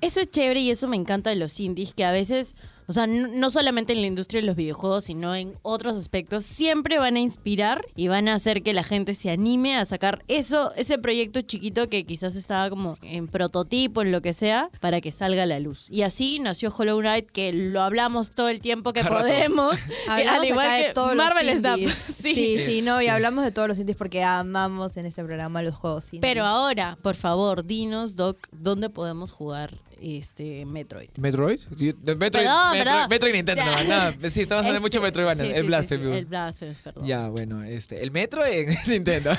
Eso 0.00 0.20
es 0.20 0.30
chévere 0.30 0.60
y 0.60 0.70
eso 0.70 0.88
me 0.88 0.96
encanta 0.96 1.30
de 1.30 1.36
los 1.36 1.58
indies, 1.60 1.94
que 1.94 2.04
a 2.04 2.12
veces, 2.12 2.56
o 2.86 2.92
sea, 2.92 3.06
no, 3.06 3.28
no 3.28 3.50
solamente 3.50 3.92
en 3.92 4.00
la 4.00 4.06
industria 4.06 4.40
de 4.40 4.46
los 4.46 4.56
videojuegos, 4.56 5.04
sino 5.04 5.34
en 5.34 5.54
otros 5.62 5.96
aspectos, 5.96 6.44
siempre 6.44 6.98
van 6.98 7.16
a 7.16 7.20
inspirar 7.20 7.84
y 7.96 8.08
van 8.08 8.28
a 8.28 8.34
hacer 8.34 8.62
que 8.62 8.72
la 8.72 8.84
gente 8.84 9.14
se 9.14 9.30
anime 9.30 9.76
a 9.76 9.84
sacar 9.84 10.24
eso, 10.28 10.72
ese 10.76 10.98
proyecto 10.98 11.40
chiquito 11.40 11.88
que 11.88 12.04
quizás 12.04 12.36
estaba 12.36 12.68
como 12.70 12.98
en 13.02 13.28
prototipo, 13.28 14.02
en 14.02 14.12
lo 14.12 14.20
que 14.22 14.32
sea, 14.32 14.70
para 14.80 15.00
que 15.00 15.12
salga 15.12 15.42
a 15.44 15.46
la 15.46 15.58
luz. 15.60 15.90
Y 15.90 16.02
así 16.02 16.38
nació 16.38 16.72
Hollow 16.76 17.00
Knight, 17.00 17.30
que 17.30 17.52
lo 17.52 17.82
hablamos 17.82 18.30
todo 18.30 18.48
el 18.48 18.60
tiempo 18.60 18.92
que 18.92 19.04
podemos, 19.04 19.78
al 20.08 20.44
igual 20.44 20.82
que 20.82 20.92
todos 20.94 21.14
los 21.14 21.16
Marvel 21.16 21.58
Snap. 21.58 21.80
Sí. 22.22 22.34
Sí, 22.34 22.58
sí, 22.66 22.82
no, 22.82 23.00
y 23.00 23.04
Este. 23.06 23.10
hablamos 23.10 23.44
de 23.44 23.50
todos 23.52 23.68
los 23.68 23.78
indies 23.78 23.96
porque 23.96 24.22
amamos 24.22 24.96
en 24.96 25.06
este 25.06 25.24
programa 25.24 25.62
los 25.62 25.74
juegos 25.74 26.04
indies. 26.12 26.20
Pero 26.20 26.44
ahora, 26.44 26.96
por 27.02 27.16
favor, 27.16 27.64
dinos, 27.64 28.16
Doc, 28.16 28.36
¿dónde 28.52 28.90
podemos 28.90 29.32
jugar 29.32 29.76
este 30.02 30.64
Metroid? 30.66 31.08
¿Metroid? 31.18 31.58
Sí, 31.76 31.92
de 32.02 32.14
Metroid, 32.16 32.44
Perdón, 32.44 32.72
Metroid, 32.72 32.84
perdón. 32.94 33.08
Metroid 33.10 33.30
y 33.32 33.36
Nintendo. 33.36 33.62
Nada. 33.88 34.12
sí, 34.30 34.40
estamos 34.42 34.64
hablando 34.66 34.68
Este, 34.68 34.80
mucho 34.80 34.98
de 35.00 35.06
Metroidvania. 35.06 35.44
sí, 35.44 35.50
el 35.54 35.60
sí, 35.62 35.66
Blasphemous. 35.66 36.12
sí, 36.12 36.18
el 36.18 36.26
Blasphemous, 36.26 36.78
perdón. 36.78 37.06
Ya, 37.06 37.28
bueno, 37.28 37.62
este, 37.62 38.02
el 38.02 38.10
Metro 38.10 38.44
en 38.44 38.68
Nintendo. 38.88 39.30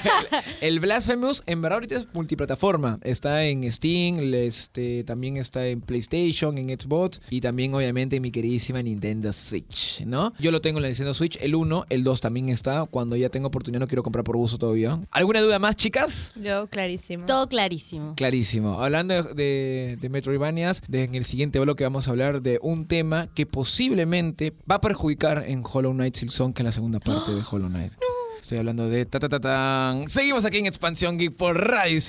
El, 0.62 0.74
el 0.74 0.80
Blasphemous, 0.80 1.44
en 1.46 1.62
verdad, 1.62 1.78
ahorita 1.78 1.96
es 1.96 2.08
multiplataforma. 2.14 3.00
Está 3.04 3.44
en 3.46 3.70
Steam, 3.72 4.20
este, 4.34 5.04
también 5.04 5.38
está 5.38 5.66
en 5.68 5.82
PlayStation, 5.82 6.58
en 6.58 6.70
Xbox 6.80 7.22
y 7.30 7.42
también, 7.42 7.74
obviamente, 7.74 8.16
en 8.18 8.22
mi 8.22 8.32
queridísima 8.32 8.82
Nintendo 8.82 9.32
Switch, 9.34 10.02
¿no? 10.06 10.34
Yo 10.40 10.52
lo 10.52 10.62
tengo 10.62 10.80
en 10.80 10.84
la 10.84 10.88
Nintendo 10.90 11.14
Switch, 11.14 11.38
el 11.42 11.56
1, 11.56 11.86
el 11.90 12.04
2 12.04 12.22
también 12.22 12.50
está. 12.50 12.86
Cuando 12.86 13.16
ya 13.16 13.30
tengo 13.30 13.48
oportunidad, 13.48 13.80
no 13.82 13.88
quiero 13.88 14.04
comprar 14.04 14.24
por 14.24 14.38
gusto 14.38 14.58
todavía. 14.58 15.00
¿Alguna 15.12 15.42
duda 15.42 15.60
más, 15.60 15.76
chicas? 15.76 16.34
Yo, 16.42 16.68
clarísimo. 16.68 17.26
Todo 17.26 17.48
clarísimo. 17.48 18.16
Clarísimo. 18.16 18.82
Hablando 18.82 19.14
de, 19.22 19.34
de, 19.34 19.98
de 20.00 20.10
En 20.58 21.16
el 21.16 21.26
siguiente 21.26 21.60
bloque 21.60 21.84
vamos 21.84 22.08
a 22.08 22.12
hablar 22.12 22.42
de 22.42 22.60
un 22.62 22.86
tema 22.86 23.28
que 23.34 23.46
posiblemente 23.46 24.54
va 24.70 24.76
a 24.76 24.82
perjudicar 24.82 25.46
en 25.48 25.64
Hollow 25.64 25.94
Knight 25.94 26.16
Silksong, 26.16 26.54
que 26.54 26.62
es 26.62 26.66
la 26.66 26.72
segunda 26.72 27.00
parte 27.00 27.34
de 27.34 27.42
Hollow 27.50 27.70
Knight. 27.70 27.94
Estoy 28.42 28.60
hablando 28.60 28.90
de 28.90 29.06
ta 29.06 29.20
ta 29.20 29.30
ta 29.30 29.40
tan. 29.40 30.10
Seguimos 30.10 30.46
aquí 30.46 30.58
en 30.58 30.68
Expansión 30.68 31.18
Geek 31.18 31.36
por 31.36 31.58
Radio. 31.58 32.00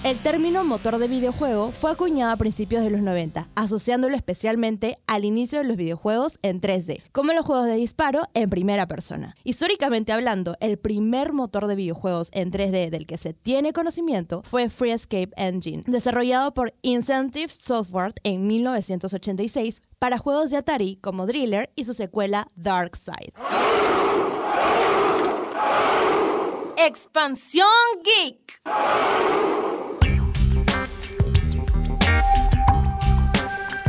545. 0.02 0.10
El 0.10 0.18
término 0.18 0.64
motor 0.64 0.98
de 0.98 1.08
videojuego 1.08 1.72
fue 1.72 1.92
acuñado 1.92 2.32
a 2.32 2.36
principios 2.36 2.84
de 2.84 2.90
los 2.90 3.02
90, 3.02 3.48
asociándolo 3.54 4.16
especialmente 4.16 4.98
al 5.06 5.26
inicio 5.26 5.60
de 5.60 5.66
los 5.66 5.78
videojuegos 5.78 6.40
en 6.42 6.60
3D, 6.60 7.04
como 7.12 7.34
los 7.34 7.46
juegos 7.46 7.68
de 7.68 7.76
disparo 7.76 8.24
en 8.34 8.50
primera 8.50 8.88
persona. 8.88 9.36
Históricamente 9.44 10.12
hablando, 10.12 10.56
el 10.60 10.78
primer 10.78 11.34
motor 11.34 11.68
de 11.68 11.76
videojuegos 11.76 12.30
en 12.32 12.52
3D 12.52 12.90
del 12.90 13.06
que 13.06 13.18
se 13.18 13.34
tiene 13.34 13.74
conocimiento 13.74 14.42
fue 14.44 14.70
Free 14.70 14.92
Escape 14.92 15.32
Engine, 15.38 15.84
desarrollado 15.86 16.54
por 16.54 16.74
Incentive 16.82 17.50
Software 17.50 18.14
en 18.24 18.48
1986 18.48 19.84
para 20.00 20.18
juegos 20.18 20.50
de 20.50 20.58
Atari 20.58 20.98
como 20.98 21.28
Driller 21.28 21.70
y 21.76 21.86
su 21.86 21.94
secuela 21.94 22.48
Dark 22.56 22.96
Side. 22.96 23.34
Expansión 26.76 27.68
Geek. 28.04 28.62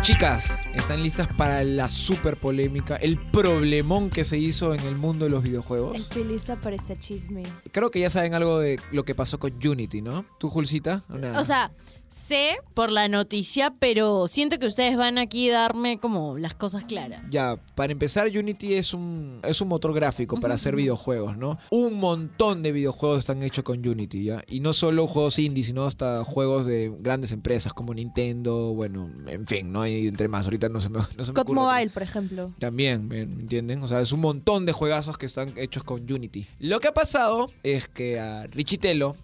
Chicas, 0.02 0.58
¿están 0.74 1.00
listas 1.00 1.28
para 1.28 1.62
la 1.62 1.88
super 1.88 2.36
polémica, 2.36 2.96
el 2.96 3.18
problemón 3.30 4.10
que 4.10 4.24
se 4.24 4.36
hizo 4.36 4.74
en 4.74 4.80
el 4.80 4.96
mundo 4.96 5.26
de 5.26 5.30
los 5.30 5.44
videojuegos? 5.44 5.96
Estoy 5.96 6.24
lista 6.24 6.58
para 6.58 6.74
este 6.74 6.98
chisme. 6.98 7.44
Creo 7.70 7.92
que 7.92 8.00
ya 8.00 8.10
saben 8.10 8.34
algo 8.34 8.58
de 8.58 8.80
lo 8.90 9.04
que 9.04 9.14
pasó 9.14 9.38
con 9.38 9.52
Unity, 9.64 10.02
¿no? 10.02 10.24
¿Tú, 10.40 10.48
Julcita? 10.48 11.02
¿O 11.08 11.18
nada? 11.18 11.40
O 11.40 11.44
sea, 11.44 11.70
sé 12.08 12.58
por 12.74 12.90
la 12.90 13.06
noticia, 13.06 13.74
pero 13.78 14.26
siento 14.26 14.58
que 14.58 14.66
ustedes 14.66 14.96
van 14.96 15.18
aquí 15.18 15.50
a 15.50 15.60
darme 15.60 15.98
como 15.98 16.36
las 16.36 16.54
cosas 16.54 16.82
claras. 16.82 17.22
Ya, 17.30 17.56
para 17.76 17.92
empezar, 17.92 18.26
Unity 18.26 18.74
es 18.74 18.94
un, 18.94 19.40
es 19.44 19.60
un 19.60 19.68
motor 19.68 19.94
gráfico 19.94 20.38
para 20.40 20.54
hacer 20.54 20.74
videojuegos, 20.74 21.36
¿no? 21.38 21.58
Un 21.70 22.00
montón 22.00 22.64
de 22.64 22.72
videojuegos 22.72 23.20
están 23.20 23.42
hechos 23.44 23.62
con 23.62 23.86
Unity, 23.86 24.24
¿ya? 24.24 24.42
Y 24.48 24.58
no 24.58 24.72
solo 24.72 25.06
juegos 25.06 25.38
indie, 25.38 25.62
sino 25.62 25.86
hasta 25.86 26.24
juegos 26.24 26.66
de 26.66 26.92
grandes 26.98 27.30
empresas 27.30 27.72
como 27.72 27.94
Nintendo, 27.94 28.74
bueno, 28.74 29.08
en 29.28 29.46
fin, 29.46 29.72
¿no? 29.72 29.91
Y 30.00 30.08
entre 30.08 30.28
más, 30.28 30.44
ahorita 30.46 30.68
no 30.68 30.80
se 30.80 30.88
me, 30.88 30.98
no 31.16 31.24
se 31.24 31.32
me 31.32 31.34
COD 31.34 31.40
ocurre 31.42 31.60
Mobile, 31.60 31.90
por 31.90 32.02
ejemplo. 32.02 32.52
También, 32.58 33.08
¿me 33.08 33.20
entienden? 33.20 33.82
O 33.82 33.88
sea, 33.88 34.00
es 34.00 34.12
un 34.12 34.20
montón 34.20 34.66
de 34.66 34.72
juegazos 34.72 35.18
que 35.18 35.26
están 35.26 35.52
hechos 35.56 35.84
con 35.84 36.00
Unity. 36.10 36.46
Lo 36.60 36.80
que 36.80 36.88
ha 36.88 36.94
pasado 36.94 37.50
es 37.62 37.88
que 37.88 38.18
a 38.20 38.46
Richitelo, 38.46 39.14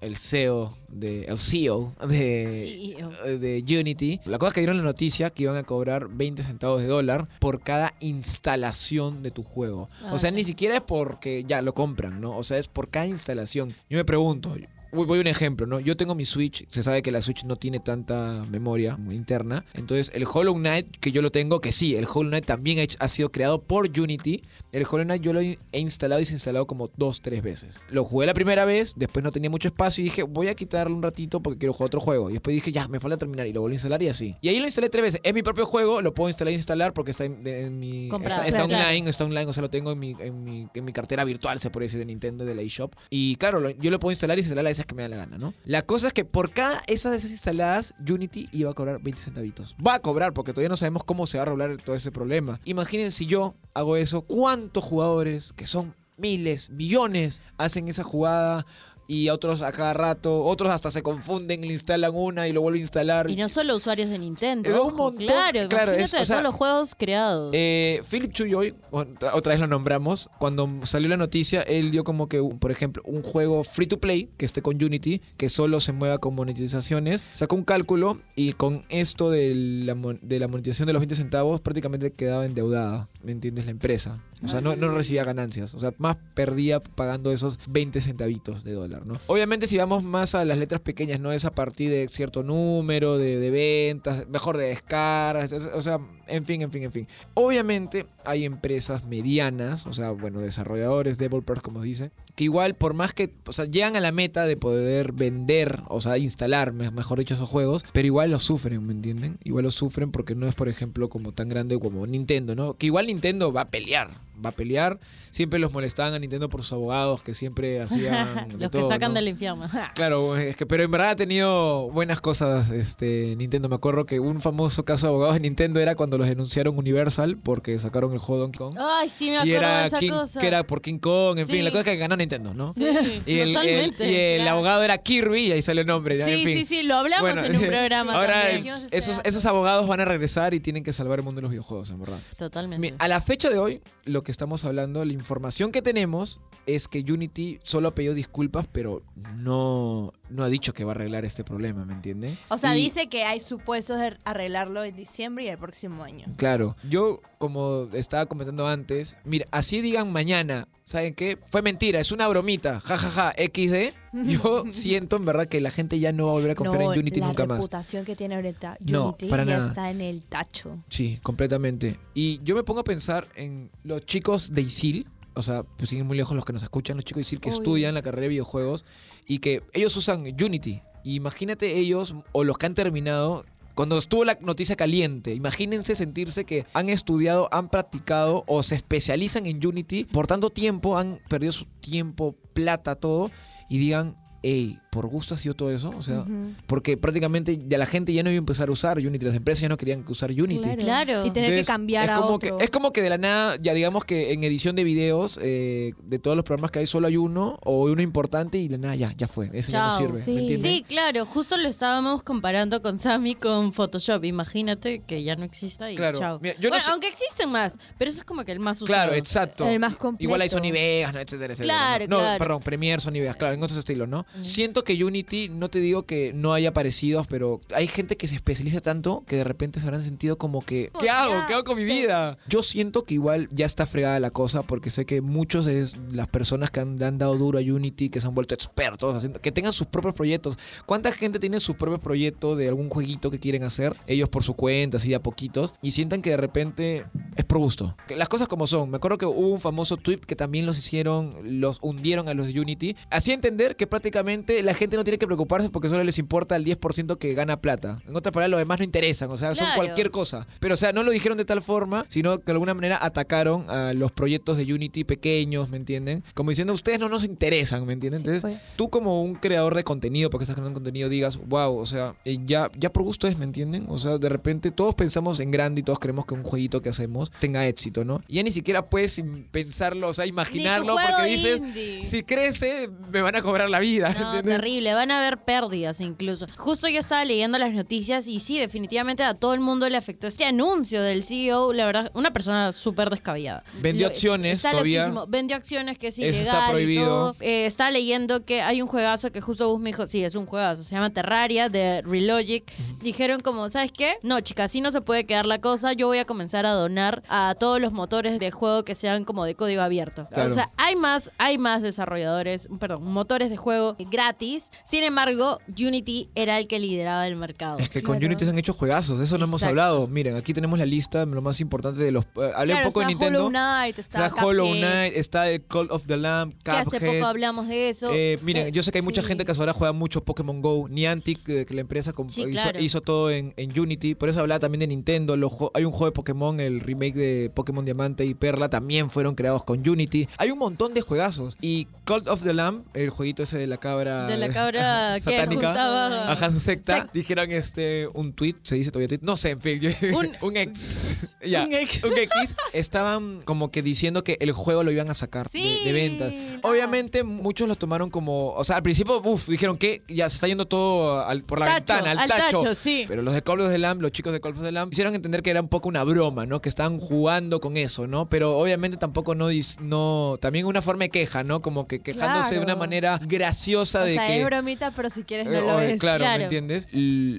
el 0.00 0.16
CEO 0.16 0.72
de 0.90 1.24
el 1.24 1.38
CEO 1.38 1.92
de, 2.08 2.46
CEO. 2.46 3.10
de 3.38 3.64
Unity, 3.80 4.20
la 4.26 4.38
cosa 4.38 4.48
es 4.50 4.54
que 4.54 4.60
dieron 4.60 4.76
la 4.76 4.84
noticia 4.84 5.30
que 5.30 5.42
iban 5.42 5.56
a 5.56 5.64
cobrar 5.64 6.06
20 6.08 6.44
centavos 6.44 6.80
de 6.82 6.86
dólar 6.86 7.28
por 7.40 7.60
cada 7.62 7.94
instalación 8.00 9.22
de 9.24 9.30
tu 9.32 9.42
juego. 9.42 9.88
O 10.12 10.18
sea, 10.20 10.28
Ah. 10.28 10.32
ni 10.32 10.44
siquiera 10.44 10.76
es 10.76 10.82
porque 10.82 11.44
ya 11.48 11.62
lo 11.62 11.74
compran, 11.74 12.20
¿no? 12.20 12.36
O 12.36 12.44
sea, 12.44 12.58
es 12.58 12.68
por 12.68 12.90
cada 12.90 13.06
instalación. 13.06 13.74
Yo 13.90 13.96
me 13.98 14.04
pregunto, 14.04 14.54
Voy 14.92 15.18
a 15.18 15.20
un 15.20 15.26
ejemplo, 15.26 15.66
¿no? 15.66 15.80
Yo 15.80 15.96
tengo 15.96 16.14
mi 16.14 16.24
Switch, 16.24 16.64
se 16.68 16.82
sabe 16.82 17.02
que 17.02 17.10
la 17.10 17.20
Switch 17.20 17.44
no 17.44 17.56
tiene 17.56 17.78
tanta 17.78 18.44
memoria 18.50 18.96
interna. 19.10 19.64
Entonces, 19.74 20.10
el 20.14 20.24
Hollow 20.32 20.54
Knight, 20.54 20.96
que 20.98 21.12
yo 21.12 21.20
lo 21.20 21.30
tengo, 21.30 21.60
que 21.60 21.72
sí, 21.72 21.94
el 21.96 22.04
Hollow 22.06 22.28
Knight 22.30 22.46
también 22.46 22.86
ha, 22.98 23.08
sido 23.08 23.30
creado 23.30 23.60
por 23.62 23.86
Unity. 23.86 24.42
El 24.72 24.84
Hollow 24.90 25.04
Knight 25.04 25.22
yo 25.22 25.32
lo 25.32 25.40
he 25.40 25.58
instalado 25.72 26.20
y 26.20 26.22
desinstalado 26.22 26.66
como 26.66 26.90
dos, 26.96 27.20
tres 27.20 27.42
veces. 27.42 27.80
Lo 27.90 28.04
jugué 28.04 28.26
la 28.26 28.34
primera 28.34 28.64
vez, 28.64 28.94
después 28.96 29.22
no 29.24 29.30
tenía 29.32 29.50
mucho 29.50 29.68
espacio 29.68 30.00
y 30.02 30.04
dije, 30.04 30.22
voy 30.22 30.48
a 30.48 30.54
quitarlo 30.54 30.94
un 30.96 31.02
ratito 31.02 31.40
porque 31.40 31.58
quiero 31.58 31.72
jugar 31.74 31.86
otro 31.88 32.00
juego. 32.00 32.30
Y 32.30 32.34
después 32.34 32.54
dije, 32.54 32.72
ya, 32.72 32.88
me 32.88 32.98
falta 32.98 33.16
terminar 33.18 33.46
y 33.46 33.52
lo 33.52 33.60
volví 33.60 33.74
a 33.74 33.76
instalar 33.76 34.02
y 34.02 34.08
así. 34.08 34.36
Y 34.40 34.48
ahí 34.48 34.58
lo 34.58 34.64
instalé 34.66 34.88
tres 34.88 35.02
veces. 35.02 35.20
Es 35.22 35.34
mi 35.34 35.42
propio 35.42 35.66
juego, 35.66 36.00
lo 36.02 36.14
puedo 36.14 36.28
instalar 36.30 36.52
e 36.52 36.56
instalar 36.56 36.92
porque 36.94 37.10
está 37.10 37.24
en, 37.24 37.46
en 37.46 37.78
mi... 37.78 38.08
Comprado. 38.08 38.36
Está, 38.42 38.46
está 38.48 38.66
Claro. 38.68 38.84
online, 38.86 39.10
está 39.10 39.24
online, 39.24 39.46
o 39.46 39.52
sea, 39.52 39.60
lo 39.62 39.70
tengo 39.70 39.92
en 39.92 39.98
mi, 39.98 40.16
en 40.18 40.42
mi, 40.42 40.66
en 40.74 40.84
mi 40.84 40.92
cartera 40.92 41.24
virtual, 41.24 41.58
se 41.60 41.70
puede 41.70 41.86
decir, 41.86 41.98
de 41.98 42.06
Nintendo, 42.06 42.44
de 42.44 42.54
la 42.54 42.62
eShop. 42.62 42.94
Y 43.10 43.36
claro, 43.36 43.60
lo- 43.60 43.70
yo 43.70 43.90
lo 43.90 43.98
puedo 43.98 44.12
instalar 44.12 44.38
y 44.38 44.40
instalar 44.40 44.64
las 44.64 44.77
que 44.86 44.94
me 44.94 45.02
da 45.02 45.08
la 45.08 45.16
gana, 45.16 45.38
¿no? 45.38 45.54
La 45.64 45.82
cosa 45.82 46.08
es 46.08 46.12
que 46.12 46.24
por 46.24 46.52
cada 46.52 46.82
esas 46.86 47.12
de 47.12 47.18
esas 47.18 47.30
instaladas, 47.30 47.94
Unity 48.08 48.48
iba 48.52 48.70
a 48.70 48.74
cobrar 48.74 49.00
20 49.02 49.20
centavitos. 49.20 49.76
Va 49.84 49.94
a 49.94 50.00
cobrar 50.00 50.32
porque 50.32 50.52
todavía 50.52 50.68
no 50.68 50.76
sabemos 50.76 51.04
cómo 51.04 51.26
se 51.26 51.38
va 51.38 51.44
a 51.44 51.46
arreglar 51.46 51.76
todo 51.82 51.96
ese 51.96 52.12
problema. 52.12 52.60
Imaginen 52.64 53.12
si 53.12 53.26
yo 53.26 53.54
hago 53.74 53.96
eso, 53.96 54.22
¿cuántos 54.22 54.84
jugadores, 54.84 55.52
que 55.52 55.66
son 55.66 55.94
miles, 56.16 56.70
millones, 56.70 57.42
hacen 57.56 57.88
esa 57.88 58.02
jugada? 58.02 58.66
Y 59.10 59.30
otros 59.30 59.62
a 59.62 59.72
cada 59.72 59.94
rato, 59.94 60.44
otros 60.44 60.70
hasta 60.70 60.90
se 60.90 61.02
confunden, 61.02 61.62
le 61.62 61.72
instalan 61.72 62.12
una 62.14 62.46
y 62.46 62.52
lo 62.52 62.60
vuelven 62.60 62.80
a 62.80 62.82
instalar. 62.82 63.30
Y 63.30 63.36
no 63.36 63.48
solo 63.48 63.74
usuarios 63.74 64.10
de 64.10 64.18
Nintendo. 64.18 64.68
Es 64.68 64.74
un 64.76 64.80
ojo, 64.82 64.96
montón, 64.96 65.26
claro, 65.26 65.66
claro, 65.70 65.92
es- 65.92 66.12
o 66.12 66.16
sea, 66.18 66.24
todos 66.26 66.42
los 66.42 66.54
juegos 66.54 66.94
creados. 66.94 67.50
Eh, 67.54 68.02
Philip 68.10 68.30
Chuyoy, 68.34 68.74
otra, 68.90 69.34
otra 69.34 69.52
vez 69.52 69.60
lo 69.60 69.66
nombramos, 69.66 70.28
cuando 70.38 70.68
salió 70.82 71.08
la 71.08 71.16
noticia, 71.16 71.62
él 71.62 71.90
dio 71.90 72.04
como 72.04 72.28
que, 72.28 72.42
un- 72.42 72.58
por 72.58 72.70
ejemplo, 72.70 73.02
un 73.06 73.22
juego 73.22 73.64
free 73.64 73.86
to 73.86 73.98
play 73.98 74.28
que 74.36 74.44
esté 74.44 74.60
con 74.60 74.76
Unity, 74.76 75.22
que 75.38 75.48
solo 75.48 75.80
se 75.80 75.92
mueva 75.92 76.18
con 76.18 76.34
monetizaciones, 76.34 77.24
sacó 77.32 77.56
un 77.56 77.64
cálculo 77.64 78.18
y 78.36 78.52
con 78.52 78.84
esto 78.90 79.30
de 79.30 79.54
la, 79.54 79.96
de 80.20 80.38
la 80.38 80.48
monetización 80.48 80.86
de 80.86 80.92
los 80.92 81.00
20 81.00 81.14
centavos 81.14 81.62
prácticamente 81.62 82.10
quedaba 82.12 82.44
endeudada, 82.44 83.08
¿me 83.22 83.32
entiendes? 83.32 83.64
La 83.64 83.70
empresa. 83.70 84.22
O 84.42 84.48
sea, 84.48 84.60
no, 84.60 84.76
no 84.76 84.90
recibía 84.90 85.24
ganancias, 85.24 85.74
o 85.74 85.78
sea, 85.80 85.92
más 85.98 86.16
perdía 86.34 86.78
pagando 86.80 87.32
esos 87.32 87.58
20 87.68 88.00
centavitos 88.00 88.62
de 88.62 88.72
dólar, 88.72 89.04
¿no? 89.04 89.18
Obviamente 89.26 89.66
si 89.66 89.76
vamos 89.78 90.04
más 90.04 90.34
a 90.36 90.44
las 90.44 90.58
letras 90.58 90.80
pequeñas, 90.80 91.20
no 91.20 91.32
es 91.32 91.44
a 91.44 91.50
partir 91.52 91.90
de 91.90 92.06
cierto 92.08 92.42
número 92.44 93.18
de, 93.18 93.50
ventas, 93.50 94.28
mejor 94.28 94.56
de 94.56 94.66
descargas, 94.68 95.52
o 95.52 95.82
sea, 95.82 95.98
en 96.28 96.44
fin, 96.46 96.62
en 96.62 96.70
fin, 96.70 96.84
en 96.84 96.92
fin. 96.92 97.08
Obviamente 97.34 98.06
hay 98.24 98.44
empresas 98.44 99.06
medianas, 99.08 99.86
o 99.86 99.92
sea, 99.92 100.10
bueno, 100.12 100.40
desarrolladores, 100.40 101.18
developers, 101.18 101.62
como 101.62 101.82
dice, 101.82 102.10
que 102.36 102.44
igual 102.44 102.74
por 102.76 102.94
más 102.94 103.14
que, 103.14 103.32
o 103.46 103.52
sea, 103.52 103.64
llegan 103.64 103.96
a 103.96 104.00
la 104.00 104.12
meta 104.12 104.46
de 104.46 104.56
poder 104.56 105.12
vender, 105.12 105.82
o 105.88 106.00
sea, 106.00 106.18
instalar, 106.18 106.72
me- 106.72 106.90
mejor 106.90 107.18
dicho, 107.18 107.34
esos 107.34 107.48
juegos, 107.48 107.84
pero 107.92 108.06
igual 108.06 108.30
lo 108.30 108.38
sufren, 108.38 108.86
¿me 108.86 108.92
entienden? 108.92 109.38
Igual 109.42 109.64
lo 109.64 109.70
sufren 109.70 110.12
porque 110.12 110.34
no 110.34 110.46
es, 110.46 110.54
por 110.54 110.68
ejemplo, 110.68 111.08
como 111.08 111.32
tan 111.32 111.48
grande 111.48 111.78
como 111.80 112.06
Nintendo, 112.06 112.54
¿no? 112.54 112.74
Que 112.74 112.86
igual 112.86 113.06
Nintendo 113.06 113.52
va 113.52 113.62
a 113.62 113.68
pelear, 113.68 114.10
va 114.44 114.50
a 114.50 114.52
pelear. 114.52 114.98
Siempre 115.30 115.58
los 115.58 115.72
molestaban 115.72 116.14
a 116.14 116.18
Nintendo 116.18 116.48
por 116.48 116.62
sus 116.62 116.72
abogados, 116.72 117.22
que 117.22 117.34
siempre 117.34 117.80
hacían... 117.82 118.48
de 118.48 118.56
los 118.58 118.70
que 118.70 118.82
sacan 118.82 119.10
¿no? 119.12 119.14
del 119.16 119.28
infierno. 119.28 119.68
Claro, 119.94 120.36
es 120.36 120.56
que, 120.56 120.66
pero 120.66 120.82
en 120.84 120.90
verdad 120.90 121.10
ha 121.10 121.16
tenido 121.16 121.90
buenas 121.90 122.20
cosas 122.20 122.70
este 122.70 123.34
Nintendo. 123.36 123.68
Me 123.68 123.74
acuerdo 123.76 124.06
que 124.06 124.20
un 124.20 124.40
famoso 124.40 124.84
caso 124.84 125.06
de 125.06 125.10
abogados 125.10 125.34
de 125.34 125.40
Nintendo 125.40 125.80
era 125.80 125.94
cuando 125.94 126.18
los 126.18 126.28
denunciaron 126.28 126.76
Universal 126.78 127.36
porque 127.42 127.78
sacaron 127.78 128.12
el 128.12 128.18
juego 128.18 128.42
Donkey 128.42 128.58
Kong. 128.58 128.74
Ay, 128.78 129.08
sí, 129.08 129.30
me 129.30 129.32
y 129.32 129.36
acuerdo 129.36 129.50
de 129.52 129.56
era 129.56 129.86
esa 129.86 129.98
King- 129.98 130.10
cosa. 130.10 130.40
que 130.40 130.46
era 130.46 130.66
por 130.66 130.82
King 130.82 130.98
Kong, 130.98 131.38
en 131.38 131.46
Sí. 131.46 131.52
fin, 131.52 131.64
la 131.64 131.70
cosa 131.70 131.80
es 131.80 131.84
que 131.86 131.96
ganó 131.96 132.16
Nintendo, 132.16 132.54
¿no? 132.54 132.72
Sí, 132.72 132.84
Y 133.26 133.38
el, 133.38 133.48
el- 133.48 133.54
totalmente. 133.54 134.10
y 134.10 134.14
el 134.16 134.40
claro. 134.42 134.56
abogado 134.56 134.82
era 134.82 134.98
Kirby 134.98 135.46
y 135.46 135.52
ahí 135.52 135.62
sale 135.62 135.82
el 135.82 135.86
nombre. 135.86 136.22
Sí, 136.24 136.30
en 136.30 136.44
fin. 136.44 136.58
sí, 136.58 136.64
sí, 136.64 136.82
lo 136.82 136.94
hablamos 136.96 137.30
en 137.44 137.56
un 137.56 137.62
programa 137.66 138.14
Ahora 138.14 138.42
también. 138.52 138.74
esos, 138.90 139.20
esos 139.24 139.44
abogados 139.46 139.86
van 139.86 140.00
a 140.00 140.04
regresar 140.04 140.54
y 140.54 140.60
tienen 140.60 140.82
que 140.84 140.92
salvar 140.92 141.18
el 141.18 141.24
mundo 141.24 141.38
de 141.40 141.42
los 141.42 141.50
videojuegos, 141.50 141.90
en 141.90 142.00
verdad. 142.00 142.18
Totalmente. 142.38 142.94
A 142.98 143.08
la 143.08 143.20
fecha 143.20 143.50
de 143.50 143.58
hoy, 143.58 143.80
lo 144.04 144.22
que 144.22 144.27
estamos 144.30 144.64
hablando, 144.64 145.04
la 145.04 145.12
información 145.12 145.72
que 145.72 145.82
tenemos 145.82 146.40
es 146.66 146.86
que 146.88 147.00
Unity 147.00 147.58
solo 147.62 147.88
ha 147.88 147.94
pedido 147.94 148.12
disculpas, 148.14 148.66
pero 148.70 149.02
no, 149.36 150.12
no 150.28 150.42
ha 150.44 150.48
dicho 150.48 150.74
que 150.74 150.84
va 150.84 150.92
a 150.92 150.94
arreglar 150.94 151.24
este 151.24 151.44
problema, 151.44 151.84
¿me 151.84 151.94
entiende? 151.94 152.36
O 152.48 152.58
sea, 152.58 152.76
Y- 152.76 152.84
dice 152.84 153.08
que 153.08 153.24
hay 153.24 153.40
supuestos 153.40 153.98
de 153.98 154.16
arreglarlo 154.24 154.84
en 154.84 154.94
diciembre 154.96 155.44
y 155.44 155.48
el 155.48 155.58
próximo 155.58 156.04
año. 156.04 156.26
Claro, 156.36 156.76
yo 156.88 157.20
como 157.38 157.88
estaba 157.92 158.26
comentando 158.26 158.66
antes, 158.66 159.16
mira, 159.24 159.46
así 159.52 159.80
digan 159.80 160.12
mañana, 160.12 160.66
¿saben 160.84 161.14
qué? 161.14 161.38
Fue 161.44 161.62
mentira, 161.62 162.00
es 162.00 162.10
una 162.12 162.26
bromita, 162.28 162.80
jajaja, 162.80 163.32
XD. 163.38 163.94
Yo 164.26 164.64
siento 164.70 165.16
en 165.16 165.24
verdad 165.24 165.46
que 165.46 165.60
la 165.60 165.70
gente 165.70 165.98
ya 166.00 166.12
no 166.12 166.24
va 166.24 166.30
a 166.30 166.32
volver 166.34 166.50
a 166.50 166.54
confiar 166.56 166.82
No, 166.82 166.92
en 166.92 166.98
Unity 166.98 167.20
la 167.20 167.26
nunca 167.28 167.46
más. 167.46 167.58
reputación 167.58 168.04
que 168.04 168.16
tiene 168.16 168.34
ahorita 168.34 168.76
No, 168.86 169.08
Unity 169.10 169.26
para 169.28 169.44
ya 169.44 169.56
nada. 169.58 169.68
está 169.68 169.90
en 169.90 170.00
el 170.00 170.22
tacho. 170.22 170.76
Sí, 170.88 171.18
completamente. 171.22 171.98
Y 172.14 172.40
yo 172.42 172.54
me 172.56 172.64
pongo 172.64 172.80
a 172.80 172.84
pensar 172.84 173.28
en 173.36 173.70
los 173.84 174.04
chicos 174.04 174.50
de 174.52 174.62
ISIL, 174.62 175.06
o 175.34 175.42
sea, 175.42 175.62
pues 175.62 175.90
siguen 175.90 176.06
muy 176.06 176.16
lejos 176.16 176.34
los 176.34 176.44
que 176.44 176.52
nos 176.52 176.62
escuchan, 176.64 176.96
los 176.96 177.04
chicos 177.04 177.18
de 177.18 177.22
ISIL 177.22 177.40
que 177.40 177.50
Uy. 177.50 177.54
estudian 177.54 177.94
la 177.94 178.02
carrera 178.02 178.22
de 178.22 178.28
videojuegos 178.30 178.84
y 179.26 179.38
que 179.38 179.62
ellos 179.72 179.96
usan 179.96 180.22
Unity. 180.22 180.82
Imagínate 181.04 181.76
ellos 181.78 182.14
o 182.32 182.42
los 182.44 182.58
que 182.58 182.66
han 182.66 182.74
terminado. 182.74 183.44
Cuando 183.78 183.96
estuvo 183.96 184.24
la 184.24 184.36
noticia 184.40 184.74
caliente, 184.74 185.34
imagínense 185.34 185.94
sentirse 185.94 186.44
que 186.44 186.66
han 186.74 186.88
estudiado, 186.88 187.48
han 187.52 187.68
practicado 187.68 188.42
o 188.48 188.64
se 188.64 188.74
especializan 188.74 189.46
en 189.46 189.64
Unity, 189.64 190.02
por 190.02 190.26
tanto 190.26 190.50
tiempo 190.50 190.98
han 190.98 191.20
perdido 191.28 191.52
su 191.52 191.66
tiempo, 191.66 192.34
plata, 192.54 192.96
todo, 192.96 193.30
y 193.68 193.78
digan, 193.78 194.16
hey, 194.42 194.80
por 194.98 195.06
gusto 195.06 195.36
ha 195.36 195.38
sido 195.38 195.54
todo 195.54 195.70
eso, 195.70 195.92
o 195.96 196.02
sea, 196.02 196.24
porque 196.66 196.96
prácticamente 196.96 197.56
ya 197.68 197.78
la 197.78 197.86
gente 197.86 198.12
ya 198.12 198.24
no 198.24 198.30
iba 198.30 198.38
a 198.38 198.38
empezar 198.38 198.68
a 198.68 198.72
usar 198.72 198.98
Unity, 198.98 199.24
las 199.26 199.36
empresas 199.36 199.62
ya 199.62 199.68
no 199.68 199.76
querían 199.76 200.04
usar 200.08 200.32
Unity. 200.32 200.76
Claro. 200.78 201.24
Y 201.24 201.30
tener 201.30 201.50
Entonces, 201.50 201.66
que 201.68 201.72
cambiar 201.72 202.06
es 202.06 202.10
a 202.10 202.14
como 202.16 202.34
otro. 202.34 202.58
Que, 202.58 202.64
es 202.64 202.70
como 202.70 202.92
que 202.92 203.00
de 203.00 203.10
la 203.10 203.16
nada, 203.18 203.54
ya 203.62 203.74
digamos 203.74 204.04
que 204.04 204.32
en 204.32 204.42
edición 204.42 204.74
de 204.74 204.82
videos, 204.82 205.38
eh, 205.40 205.92
de 206.02 206.18
todos 206.18 206.36
los 206.36 206.44
programas 206.44 206.72
que 206.72 206.80
hay, 206.80 206.86
solo 206.88 207.06
hay 207.06 207.16
uno 207.16 207.60
o 207.62 207.84
uno 207.84 208.02
importante 208.02 208.58
y 208.58 208.66
de 208.66 208.76
la 208.76 208.82
nada 208.88 208.96
ya, 208.96 209.14
ya 209.16 209.28
fue. 209.28 209.50
Ese 209.52 209.70
ya 209.70 209.84
no 209.84 209.88
Chao. 209.90 209.98
sirve. 210.08 210.20
Sí. 210.20 210.32
¿me 210.32 210.40
entiendes? 210.40 210.72
Sí, 210.72 210.84
claro, 210.88 211.24
justo 211.26 211.56
lo 211.56 211.68
estábamos 211.68 212.24
comparando 212.24 212.82
con 212.82 212.98
Sammy 212.98 213.36
con 213.36 213.72
Photoshop. 213.72 214.24
Imagínate 214.24 214.98
que 214.98 215.22
ya 215.22 215.36
no 215.36 215.44
exista 215.44 215.92
y 215.92 215.94
Claro. 215.94 216.18
chao. 216.18 216.40
Mira, 216.42 216.56
yo 216.56 216.62
no 216.62 216.70
bueno, 216.70 216.84
sé- 216.84 216.90
aunque 216.90 217.06
existen 217.06 217.50
más, 217.52 217.76
pero 217.98 218.10
eso 218.10 218.18
es 218.18 218.24
como 218.24 218.44
que 218.44 218.50
el 218.50 218.58
más 218.58 218.82
usado. 218.82 218.86
Claro, 219.04 219.14
exacto. 219.14 219.64
El 219.64 219.78
más 219.78 219.94
completo. 219.94 220.24
Igual 220.24 220.40
hay 220.40 220.48
Sony 220.48 220.72
Vegas, 220.72 221.14
¿no? 221.14 221.20
etcétera, 221.20 221.52
etcétera. 221.52 221.74
Claro, 221.74 222.04
¿no? 222.08 222.16
No, 222.16 222.22
claro. 222.22 222.38
perdón, 222.38 222.62
Premiere, 222.62 223.00
Sony 223.00 223.12
Vegas, 223.20 223.36
claro, 223.36 223.54
en 223.54 223.62
otros 223.62 223.78
estilos, 223.78 224.08
¿no? 224.08 224.26
Siento 224.40 224.82
que 224.82 224.87
Unity, 224.94 225.48
no 225.48 225.68
te 225.68 225.80
digo 225.80 226.04
que 226.04 226.32
no 226.32 226.52
haya 226.52 226.72
parecidos, 226.72 227.26
pero 227.26 227.60
hay 227.74 227.86
gente 227.86 228.16
que 228.16 228.28
se 228.28 228.36
especializa 228.36 228.80
tanto 228.80 229.24
que 229.26 229.36
de 229.36 229.44
repente 229.44 229.80
se 229.80 229.86
habrán 229.86 230.02
sentido 230.02 230.38
como 230.38 230.62
que, 230.62 230.90
¿qué 231.00 231.10
hago? 231.10 231.34
¿Qué 231.46 231.54
hago 231.54 231.64
con 231.64 231.76
mi 231.76 231.84
vida? 231.84 232.38
Yo 232.48 232.62
siento 232.62 233.04
que 233.04 233.14
igual 233.14 233.48
ya 233.50 233.66
está 233.66 233.86
fregada 233.86 234.20
la 234.20 234.30
cosa 234.30 234.62
porque 234.62 234.90
sé 234.90 235.04
que 235.04 235.20
muchos 235.20 235.66
de 235.66 235.86
las 236.12 236.28
personas 236.28 236.70
que 236.70 236.80
han, 236.80 236.96
dado 236.96 237.36
duro 237.36 237.58
a 237.58 237.62
Unity, 237.62 238.10
que 238.10 238.20
se 238.20 238.26
han 238.26 238.34
vuelto 238.34 238.54
expertos, 238.54 239.16
haciendo, 239.16 239.40
que 239.40 239.52
tengan 239.52 239.72
sus 239.72 239.86
propios 239.86 240.14
proyectos. 240.14 240.58
¿Cuánta 240.86 241.12
gente 241.12 241.38
tiene 241.38 241.60
su 241.60 241.74
propio 241.74 241.98
proyecto 241.98 242.56
de 242.56 242.68
algún 242.68 242.88
jueguito 242.88 243.30
que 243.30 243.38
quieren 243.38 243.62
hacer? 243.62 243.96
Ellos 244.06 244.28
por 244.28 244.42
su 244.42 244.54
cuenta, 244.54 244.96
así 244.96 245.10
de 245.10 245.16
a 245.16 245.22
poquitos, 245.22 245.74
y 245.82 245.92
sientan 245.92 246.22
que 246.22 246.30
de 246.30 246.36
repente 246.36 247.06
es 247.36 247.44
por 247.44 247.58
gusto. 247.58 247.96
Que 248.06 248.16
Las 248.16 248.28
cosas 248.28 248.48
como 248.48 248.66
son. 248.66 248.90
Me 248.90 248.96
acuerdo 248.96 249.18
que 249.18 249.26
hubo 249.26 249.48
un 249.48 249.60
famoso 249.60 249.96
tweet 249.96 250.18
que 250.18 250.36
también 250.36 250.66
los 250.66 250.78
hicieron, 250.78 251.60
los 251.60 251.78
hundieron 251.82 252.28
a 252.28 252.34
los 252.34 252.52
de 252.52 252.60
Unity. 252.60 252.96
Hacía 253.10 253.34
entender 253.34 253.76
que 253.76 253.86
prácticamente 253.86 254.62
la 254.68 254.74
gente 254.74 254.96
no 254.96 255.04
tiene 255.04 255.18
que 255.18 255.26
preocuparse 255.26 255.68
porque 255.70 255.88
solo 255.88 256.04
les 256.04 256.18
importa 256.18 256.56
el 256.56 256.64
10% 256.64 257.16
que 257.18 257.34
gana 257.34 257.60
plata. 257.60 258.00
En 258.06 258.14
otras 258.16 258.32
palabras, 258.32 258.50
los 258.50 258.58
demás 258.60 258.78
no 258.78 258.84
interesan, 258.84 259.30
o 259.30 259.36
sea, 259.36 259.54
son 259.54 259.66
Claro. 259.66 259.82
cualquier 259.82 260.10
cosa. 260.10 260.46
Pero, 260.60 260.74
o 260.74 260.76
sea, 260.76 260.92
no 260.92 261.02
lo 261.02 261.10
dijeron 261.10 261.38
de 261.38 261.44
tal 261.44 261.62
forma, 261.62 262.04
sino 262.08 262.38
que 262.38 262.44
de 262.46 262.52
alguna 262.52 262.74
manera 262.74 262.98
atacaron 263.00 263.68
a 263.70 263.92
los 263.92 264.12
proyectos 264.12 264.56
de 264.56 264.72
Unity 264.72 265.04
pequeños, 265.04 265.70
¿me 265.70 265.76
entienden? 265.76 266.22
Como 266.34 266.50
diciendo, 266.50 266.72
ustedes 266.72 267.00
no 267.00 267.08
nos 267.08 267.24
interesan, 267.24 267.86
¿me 267.86 267.92
entienden? 267.94 268.20
Sí, 268.20 268.26
Entonces, 268.26 268.42
pues. 268.42 268.74
tú 268.76 268.88
como 268.90 269.22
un 269.22 269.34
creador 269.34 269.74
de 269.74 269.84
contenido, 269.84 270.30
porque 270.30 270.44
estás 270.44 270.54
creando 270.56 270.74
contenido, 270.74 271.08
digas, 271.08 271.38
wow, 271.46 271.76
o 271.78 271.86
sea, 271.86 272.14
eh, 272.24 272.38
ya, 272.44 272.70
ya 272.78 272.90
por 272.92 273.02
gusto 273.02 273.26
es, 273.26 273.38
¿me 273.38 273.44
entienden? 273.44 273.86
O 273.88 273.98
sea, 273.98 274.18
de 274.18 274.28
repente 274.28 274.70
todos 274.70 274.94
pensamos 274.94 275.40
en 275.40 275.50
grande 275.50 275.80
y 275.80 275.84
todos 275.84 275.98
queremos 275.98 276.26
que 276.26 276.34
un 276.34 276.42
jueguito 276.42 276.80
que 276.82 276.88
hacemos 276.90 277.30
tenga 277.40 277.66
éxito, 277.66 278.04
¿no? 278.04 278.20
Y 278.28 278.36
ya 278.36 278.42
ni 278.42 278.50
siquiera 278.50 278.88
puedes 278.90 279.18
im- 279.18 279.46
pensarlo, 279.50 280.08
o 280.08 280.12
sea, 280.12 280.26
imaginarlo, 280.26 280.92
juego 280.94 281.08
porque 281.16 281.30
dices, 281.30 281.58
indie. 281.58 282.04
si 282.04 282.22
crece, 282.22 282.90
me 283.10 283.22
van 283.22 283.36
a 283.36 283.42
cobrar 283.42 283.70
la 283.70 283.78
vida, 283.80 284.08
No, 284.18 284.34
¿entiendes? 284.34 284.57
Terrible, 284.58 284.94
van 284.94 285.10
a 285.10 285.18
haber 285.20 285.38
pérdidas 285.38 286.00
incluso. 286.00 286.46
Justo 286.56 286.88
yo 286.88 287.00
estaba 287.00 287.24
leyendo 287.24 287.58
las 287.58 287.72
noticias 287.72 288.26
y 288.28 288.40
sí, 288.40 288.58
definitivamente 288.58 289.22
a 289.22 289.34
todo 289.34 289.54
el 289.54 289.60
mundo 289.60 289.88
le 289.88 289.96
afectó 289.96 290.26
este 290.26 290.44
anuncio 290.44 291.02
del 291.02 291.22
CEO, 291.22 291.72
la 291.72 291.86
verdad, 291.86 292.10
una 292.14 292.32
persona 292.32 292.72
súper 292.72 293.10
descabellada. 293.10 293.64
Vendió 293.80 294.06
Lo- 294.06 294.10
acciones 294.12 294.56
Está 294.58 294.70
todavía. 294.72 295.00
loquísimo. 295.00 295.26
Vendió 295.28 295.56
acciones 295.56 295.98
que 295.98 296.08
es 296.08 296.18
Eso 296.18 296.42
está 296.42 296.66
y 296.68 296.70
prohibido. 296.72 297.04
todo. 297.32 297.36
Eh, 297.40 297.66
estaba 297.66 297.90
leyendo 297.90 298.44
que 298.44 298.62
hay 298.62 298.82
un 298.82 298.88
juegazo 298.88 299.30
que 299.32 299.40
justo 299.40 299.68
Gus 299.70 299.80
me 299.80 299.90
dijo, 299.90 300.06
sí, 300.06 300.24
es 300.24 300.34
un 300.34 300.46
juegazo, 300.46 300.82
se 300.82 300.94
llama 300.94 301.10
Terraria 301.10 301.68
de 301.68 302.02
Relogic. 302.02 302.64
Dijeron 303.02 303.40
como, 303.40 303.68
¿sabes 303.68 303.92
qué? 303.92 304.14
No, 304.22 304.40
chicas, 304.40 304.66
así 304.66 304.80
no 304.80 304.90
se 304.90 305.00
puede 305.00 305.24
quedar 305.24 305.46
la 305.46 305.60
cosa, 305.60 305.92
yo 305.92 306.06
voy 306.08 306.18
a 306.18 306.24
comenzar 306.24 306.66
a 306.66 306.70
donar 306.72 307.22
a 307.28 307.54
todos 307.58 307.80
los 307.80 307.92
motores 307.92 308.38
de 308.38 308.50
juego 308.50 308.84
que 308.84 308.94
sean 308.94 309.24
como 309.24 309.44
de 309.44 309.54
código 309.54 309.82
abierto. 309.82 310.26
Claro. 310.32 310.50
O 310.50 310.52
sea, 310.54 310.68
hay 310.76 310.96
más, 310.96 311.30
hay 311.38 311.58
más 311.58 311.82
desarrolladores, 311.82 312.68
perdón, 312.80 313.04
motores 313.04 313.50
de 313.50 313.56
juego 313.56 313.96
gratis. 314.10 314.47
Sin 314.84 315.04
embargo, 315.04 315.58
Unity 315.68 316.30
era 316.34 316.58
el 316.58 316.66
que 316.66 316.78
lideraba 316.80 317.26
el 317.26 317.36
mercado. 317.36 317.78
Es 317.78 317.88
que 317.90 318.02
con 318.02 318.16
Unity 318.22 318.44
se 318.44 318.50
han 318.50 318.58
hecho 318.58 318.72
juegazos, 318.72 319.20
eso 319.20 319.36
no 319.38 319.44
hemos 319.44 319.62
hablado. 319.62 320.06
Miren, 320.06 320.36
aquí 320.36 320.54
tenemos 320.54 320.78
la 320.78 320.86
lista, 320.86 321.24
lo 321.26 321.42
más 321.42 321.60
importante 321.60 322.02
de 322.02 322.12
los... 322.12 322.24
eh, 322.24 322.50
hablé 322.54 322.72
Claro, 322.74 322.86
un 322.88 322.92
poco 322.92 323.00
de 323.00 323.06
Nintendo. 323.06 323.38
Hollow 323.40 323.50
Knight, 323.50 323.98
está 323.98 324.26
Está 324.26 324.44
Hollow. 324.46 324.72
Knight, 324.74 325.12
está 325.16 325.50
el 325.50 325.64
Call 325.66 325.88
of 325.90 326.06
the 326.06 326.16
Lamb, 326.16 326.52
que 326.64 326.70
hace 326.70 327.00
poco 327.00 327.26
hablamos 327.26 327.68
de 327.68 327.88
eso. 327.90 328.10
Eh, 328.12 328.38
miren, 328.42 328.72
yo 328.72 328.82
sé 328.82 328.90
que 328.92 328.98
hay 328.98 329.02
mucha 329.04 329.22
Sí. 329.22 329.28
gente 329.28 329.44
que 329.44 329.52
ahora 329.52 329.72
juega 329.72 329.92
mucho 329.92 330.24
Pokémon 330.24 330.62
Go, 330.62 330.88
Niantic, 330.88 331.46
eh, 331.48 331.66
que 331.66 331.74
la 331.74 331.80
empresa 331.82 332.12
Sí, 332.28 332.42
hizo, 332.42 332.50
claro. 332.50 332.80
hizo 332.80 333.00
todo 333.02 333.30
en, 333.30 333.52
en 333.56 333.78
Unity, 333.78 334.14
por 334.14 334.28
eso 334.28 334.40
hablaba 334.40 334.58
también 334.60 334.80
de 334.80 334.86
Nintendo. 334.86 335.36
Los 335.36 335.52
hay 335.74 335.84
un 335.84 335.90
juego 335.90 336.06
de 336.06 336.12
Pokémon, 336.12 336.58
el 336.60 336.80
remake 336.80 337.14
de 337.14 337.50
Pokémon 337.54 337.84
Diamante 337.84 338.24
y 338.24 338.34
Perla, 338.34 338.68
también 338.70 339.10
fueron 339.10 339.34
creados 339.34 339.62
con 339.64 339.86
Unity. 339.86 340.28
Hay 340.38 340.50
un 340.50 340.58
montón 340.58 340.94
de 340.94 341.00
juegazos. 341.02 341.56
Y 341.60 341.86
Call 342.04 342.26
of 342.28 342.42
the 342.42 342.54
Lamb, 342.54 342.84
el 342.94 343.10
jueguito 343.10 343.42
ese 343.42 343.58
de 343.58 343.66
la 343.66 343.76
cabra. 343.76 344.26
De 344.26 344.36
la 344.40 344.48
cabra 344.50 345.14
que 345.16 345.20
satánica, 345.22 345.66
juntaba- 345.68 346.32
Ajá, 346.32 346.50
su 346.50 346.60
secta. 346.60 347.04
Sec- 347.04 347.12
Dijeron 347.12 347.50
este, 347.52 348.08
un 348.14 348.32
tweet, 348.32 348.54
se 348.62 348.76
dice 348.76 348.90
todavía 348.90 349.08
tweet, 349.08 349.20
no 349.22 349.36
sé, 349.36 349.50
en 349.50 349.60
fin. 349.60 349.80
yo- 349.80 349.90
Un- 350.16 350.32
un 350.42 350.56
ex. 350.56 351.36
Ya, 351.44 351.64
Un 351.64 351.72
ex. 351.72 352.02
un 352.04 352.16
X. 352.18 352.56
Estaban 352.72 353.42
como 353.44 353.70
que 353.70 353.80
diciendo 353.82 354.24
que 354.24 354.36
el 354.40 354.52
juego 354.52 354.82
lo 354.82 354.90
iban 354.90 355.08
a 355.10 355.14
sacar 355.14 355.48
de- 355.50 355.80
de, 355.84 355.92
ventas. 355.92 356.32
no. 356.32 356.68
Obviamente 356.68 357.22
muchos 357.22 357.68
lo 357.68 357.76
tomaron 357.76 358.10
como, 358.10 358.52
o 358.54 358.64
sea, 358.64 358.76
al 358.76 358.82
principio, 358.82 359.20
uff, 359.24 359.48
dijeron 359.48 359.76
que 359.78 360.02
ya 360.08 360.28
se 360.28 360.34
está 360.36 360.48
yendo 360.48 360.66
todo 360.66 361.24
al- 361.24 361.42
por 361.44 361.60
la 361.60 361.66
Tacho, 361.66 361.94
ventana, 361.94 362.10
al, 362.12 362.18
al 362.18 362.28
tacho. 362.28 362.58
tacho, 362.62 362.74
sí. 362.74 363.04
Pero 363.08 363.22
los 363.22 363.34
de 363.34 363.42
Call 363.42 363.60
of 363.60 363.70
the 363.70 363.78
Lamb, 363.78 364.00
los 364.02 364.10
chicos 364.12 364.32
de 364.32 364.40
Call 364.40 364.52
of 364.52 364.62
the 364.62 364.72
Lamb, 364.72 364.90
hicieron 364.92 365.14
entender 365.14 365.42
que 365.42 365.50
era 365.50 365.60
un 365.60 365.68
poco 365.68 365.88
una 365.88 366.02
broma, 366.04 366.44
¿no? 366.46 366.60
Que 366.60 366.68
estaban 366.68 366.98
jugando 366.98 367.60
con 367.60 367.76
eso, 367.76 368.06
¿no? 368.06 368.28
Pero 368.28 368.58
obviamente 368.58 368.96
tampoco 368.96 369.34
no, 369.34 369.48
no 369.80 370.36
también 370.40 370.66
una 370.66 370.82
forma 370.82 371.04
de 371.04 371.10
queja, 371.10 371.44
¿no? 371.44 371.62
Como 371.62 371.86
que 371.86 372.00
quejándose 372.00 372.56
de 372.56 372.60
una 372.60 372.74
manera 372.76 373.18
graciosa 373.24 374.02
O 374.02 374.04
de 374.04 374.14
sea, 374.14 374.26
que 374.28 374.40
es 374.40 374.46
bromita, 374.46 374.90
pero 374.94 375.10
si 375.10 375.22
quieres 375.24 375.46
no 375.46 375.52
eh, 375.58 375.66
lo 375.66 375.76
ves. 375.76 376.00
Claro, 376.00 376.22
Claro. 376.24 376.38
¿me 376.38 376.44
entiendes? 376.44 376.88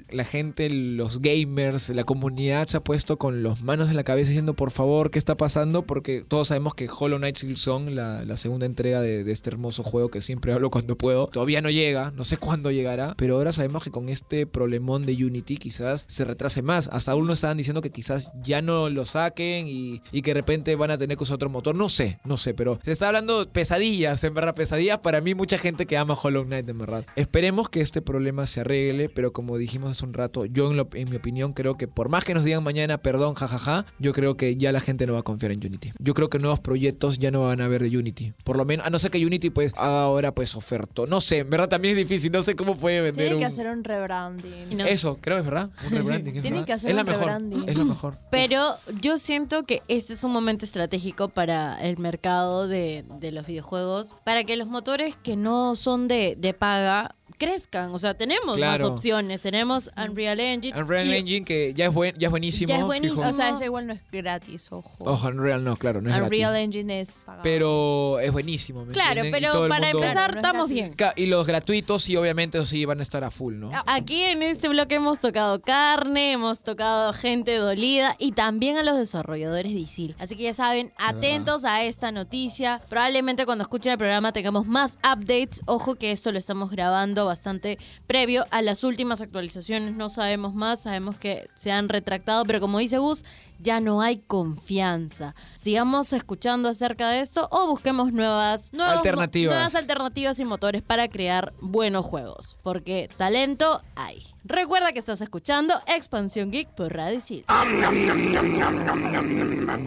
La 0.10 0.24
gente, 0.26 0.70
los 0.70 1.20
gamers, 1.20 1.90
la 1.90 2.04
comunidad 2.04 2.68
se 2.68 2.78
ha 2.78 2.84
puesto 2.84 3.18
con 3.18 3.44
los 3.44 3.64
manos 3.64 3.90
en 3.90 3.96
la 3.96 4.04
cabeza 4.04 4.30
diciendo, 4.30 4.54
por 4.54 4.72
favor, 4.72 5.12
¿qué 5.12 5.20
está 5.20 5.36
pasando? 5.38 5.84
Porque 5.86 6.24
todos 6.28 6.50
sabemos 6.50 6.74
que 6.74 6.88
Hollow 6.90 7.18
Knight 7.18 7.36
Silksong, 7.36 7.92
la, 7.96 8.24
la 8.26 8.38
segunda 8.38 8.66
entrega 8.66 9.02
de, 9.02 9.24
de 9.24 9.32
este 9.32 9.50
hermoso 9.50 9.84
juego 9.84 10.10
que 10.10 10.22
siempre 10.22 10.54
hablo 10.54 10.70
cuando 10.70 10.98
puedo, 10.98 11.28
todavía 11.28 11.62
no 11.62 11.70
llega, 11.70 12.12
no 12.16 12.24
sé 12.24 12.38
cuándo 12.50 12.72
llegará, 12.72 13.14
pero 13.18 13.36
ahora 13.36 13.52
sabemos 13.52 13.84
que 13.84 13.92
con 13.92 14.10
este 14.10 14.46
problemón 14.48 15.06
de 15.06 15.14
Unity 15.14 15.58
quizás 15.58 16.06
se 16.08 16.26
retrase 16.26 16.62
más. 16.62 16.90
Hasta 16.92 17.12
aún 17.12 17.28
no 17.28 17.34
estaban 17.34 17.58
diciendo 17.58 17.82
que 17.82 17.92
quizás 17.92 18.32
ya 18.44 18.62
no 18.62 18.90
lo 18.90 19.06
saquen 19.06 19.68
y, 19.68 20.02
y 20.12 20.22
que 20.22 20.32
de 20.32 20.36
repente 20.40 20.76
van 20.76 20.92
a 20.92 20.98
tener 20.98 21.18
que 21.18 21.24
usar 21.24 21.36
otro 21.36 21.50
motor. 21.50 21.76
No 21.76 21.90
sé, 21.90 22.20
no 22.26 22.38
sé, 22.38 22.54
pero 22.54 22.80
se 22.84 22.92
está 22.92 23.08
hablando 23.08 23.48
pesadillas, 23.52 24.24
en 24.24 24.34
verdad, 24.34 24.56
pesadillas 24.56 25.00
para 25.00 25.22
mí, 25.22 25.34
mucha 25.36 25.58
gente 25.58 25.86
que 25.86 25.98
ama 25.98 26.16
Hollow 26.22 26.46
Knight, 26.46 26.66
Esperemos 27.16 27.70
que 27.70 27.82
este 27.82 28.02
problema 28.02 28.46
se 28.46 28.62
arregle, 28.62 29.10
pero 29.10 29.34
como 29.34 29.58
dijimos 29.58 29.92
hace 29.92 30.06
un 30.06 30.14
rato, 30.14 30.46
yo 30.46 30.72
en, 30.72 30.78
lo- 30.78 30.90
en 30.94 31.10
mi 31.10 31.16
opinión 31.18 31.54
creo 31.54 31.78
que 31.78 31.88
por 31.88 32.10
más 32.10 32.24
que 32.24 32.34
nos 32.34 32.44
digan 32.44 32.64
mañana 32.64 32.98
perdón, 33.00 33.34
jajaja, 33.34 33.86
yo 34.00 34.14
creo 34.14 34.38
que 34.38 34.56
ya 34.56 34.72
la 34.72 34.80
gente 34.80 35.06
no 35.08 35.14
va 35.14 35.20
a 35.20 35.24
confiar 35.24 35.52
en 35.52 35.60
Unity. 35.66 35.92
Yo 36.00 36.14
creo 36.14 36.30
que 36.30 36.40
nuevos 36.40 36.60
proyectos 36.60 37.18
ya 37.20 37.32
no 37.32 37.42
van 37.44 37.62
a 37.62 37.66
haber 37.66 37.84
de 37.90 37.98
Unity. 37.98 38.34
Por 38.44 38.58
lo 38.58 38.66
menos, 38.66 38.86
a 38.86 38.90
no 38.90 39.00
ser 39.00 39.12
que 39.12 39.26
Unity 39.26 39.50
pues 39.50 39.74
haga 39.78 40.02
ahora 40.04 40.34
pues 40.34 40.56
oferto. 40.56 41.06
No 41.08 41.22
sé, 41.22 41.40
en 41.40 41.50
verdad 41.50 41.70
también 41.70 41.94
es 41.94 41.98
difícil, 41.98 42.32
no 42.32 42.42
sé 42.42 42.56
cómo 42.56 42.76
puede 42.76 43.02
vender 43.02 43.16
Tienen 43.26 43.34
un... 43.36 43.40
que 43.40 43.46
hacer 43.46 43.68
un 43.68 43.84
rebranding. 43.84 44.78
No- 44.78 44.86
Eso, 44.86 45.18
creo 45.22 45.38
que 45.38 45.40
es 45.42 45.46
verdad. 45.46 45.70
Un 45.86 45.92
rebranding. 45.98 46.36
es 46.36 46.42
Tienen 46.42 46.54
verdad. 46.62 46.66
que 46.68 46.74
hacer 46.74 46.90
es 46.92 46.96
la 46.96 47.02
un 47.02 47.08
mejor. 47.08 47.22
rebranding. 47.26 47.70
Es 47.70 47.76
lo 47.78 47.86
mejor. 47.86 48.18
Pero 48.32 48.62
yo 49.02 49.18
siento 49.18 49.64
que 49.64 49.82
este 49.88 50.14
es 50.14 50.24
un 50.24 50.32
momento 50.32 50.66
estratégico 50.66 51.30
para 51.30 51.80
el 51.82 51.98
mercado 51.98 52.68
de, 52.68 53.04
de 53.20 53.32
los 53.32 53.46
videojuegos, 53.48 54.16
para 54.24 54.44
que 54.44 54.56
los 54.56 54.68
motores 54.68 55.16
que 55.18 55.36
no 55.36 55.76
son 55.76 56.08
de, 56.08 56.36
de 56.38 56.54
laga 56.70 57.10
crezcan. 57.40 57.92
O 57.96 57.98
sea, 58.00 58.14
tenemos 58.14 58.58
Claro. 58.58 58.84
más 58.84 58.92
opciones. 58.92 59.42
Tenemos 59.42 59.90
Unreal 59.98 60.40
Engine. 60.40 60.80
Unreal 60.80 61.08
y- 61.08 61.16
Engine 61.16 61.46
que 61.46 61.74
ya 61.74 61.88
es, 61.88 61.94
buen, 61.94 62.16
ya 62.20 62.28
es 62.28 62.32
buenísimo. 62.32 62.70
Ya 62.70 62.78
es 62.78 62.84
buenísimo. 62.86 63.16
fijo. 63.24 63.30
O 63.30 63.34
sea, 63.34 63.50
eso 63.50 63.64
igual 63.66 63.88
no 63.88 63.94
es 63.94 64.02
gratis, 64.12 64.68
ojo. 64.72 64.92
Ojo, 65.00 65.28
Unreal 65.30 65.64
no, 65.64 65.76
claro, 65.78 66.02
no 66.02 66.10
es 66.10 66.22
Unreal 66.22 66.52
gratis. 66.52 66.64
Engine 66.66 67.00
es 67.00 67.24
pagado. 67.26 67.44
Pero 67.44 68.20
es 68.20 68.32
buenísimo. 68.32 68.86
¿me 68.86 68.94
Claro, 68.94 69.22
entienden? 69.24 69.32
Pero 69.32 69.68
para 69.70 69.88
mundo- 69.88 70.00
empezar 70.04 70.14
Claro, 70.14 70.34
no 70.34 70.40
es 70.40 70.46
estamos 70.46 70.70
bien. 70.70 70.94
Y 71.16 71.26
los 71.28 71.48
gratuitos 71.48 72.04
sí, 72.04 72.16
obviamente, 72.18 72.64
sí 72.66 72.86
van 72.86 73.00
a 73.00 73.04
estar 73.04 73.24
a 73.24 73.32
full, 73.32 73.56
¿no? 73.56 73.72
Aquí 73.88 74.22
en 74.22 74.44
este 74.44 74.68
bloque 74.70 74.96
hemos 74.96 75.20
tocado 75.20 75.62
carne, 75.62 76.34
hemos 76.34 76.60
tocado 76.60 77.14
gente 77.14 77.56
dolida 77.56 78.16
y 78.20 78.34
también 78.34 78.78
a 78.78 78.84
los 78.84 78.98
desarrolladores 78.98 79.72
de 79.74 79.80
ISIL. 79.80 80.16
Así 80.20 80.36
que 80.36 80.44
ya 80.44 80.54
saben, 80.54 80.92
atentos 80.98 81.64
a 81.64 81.84
esta 81.84 82.12
noticia. 82.12 82.82
Probablemente 82.90 83.46
cuando 83.46 83.62
escuchen 83.62 83.94
el 83.94 83.98
programa 83.98 84.34
tengamos 84.34 84.68
más 84.68 84.98
updates. 84.98 85.62
Ojo 85.66 85.96
que 85.96 86.12
esto 86.12 86.32
lo 86.32 86.40
estamos 86.40 86.70
grabando 86.72 87.29
bastante 87.30 87.78
previo 88.08 88.46
a 88.52 88.62
las 88.62 88.84
últimas 88.84 89.22
actualizaciones. 89.22 89.96
No 89.96 90.10
sabemos 90.10 90.54
más, 90.54 90.82
sabemos 90.82 91.18
que 91.18 91.50
se 91.54 91.72
han 91.72 91.88
retractado, 91.88 92.44
pero 92.46 92.60
como 92.60 92.80
dice 92.80 92.98
Gus, 92.98 93.24
ya 93.60 93.80
no 93.80 94.02
hay 94.02 94.18
confianza. 94.18 95.36
Sigamos 95.52 96.14
escuchando 96.14 96.70
acerca 96.70 97.10
de 97.10 97.22
esto 97.22 97.48
o 97.52 97.68
busquemos 97.68 98.12
nuevas 98.14 98.72
nuevos 98.74 98.98
Alternativas. 98.98 99.54
nuevas 99.54 99.76
alternativas 99.76 100.40
y 100.40 100.46
motores 100.46 100.82
para 100.82 101.08
crear 101.10 101.54
buenos 101.62 102.06
juegos. 102.06 102.58
Porque 102.64 103.10
talento 103.18 103.82
hay. 103.96 104.22
Recuerda 104.44 104.92
que 104.94 105.00
estás 105.00 105.22
escuchando 105.22 105.74
Expansión 105.88 106.52
Geek 106.52 106.70
por 106.70 106.94
Radio 106.94 107.18
Isil. 107.18 107.46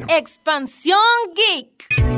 Expansión 0.08 0.98
Geek. 1.34 2.11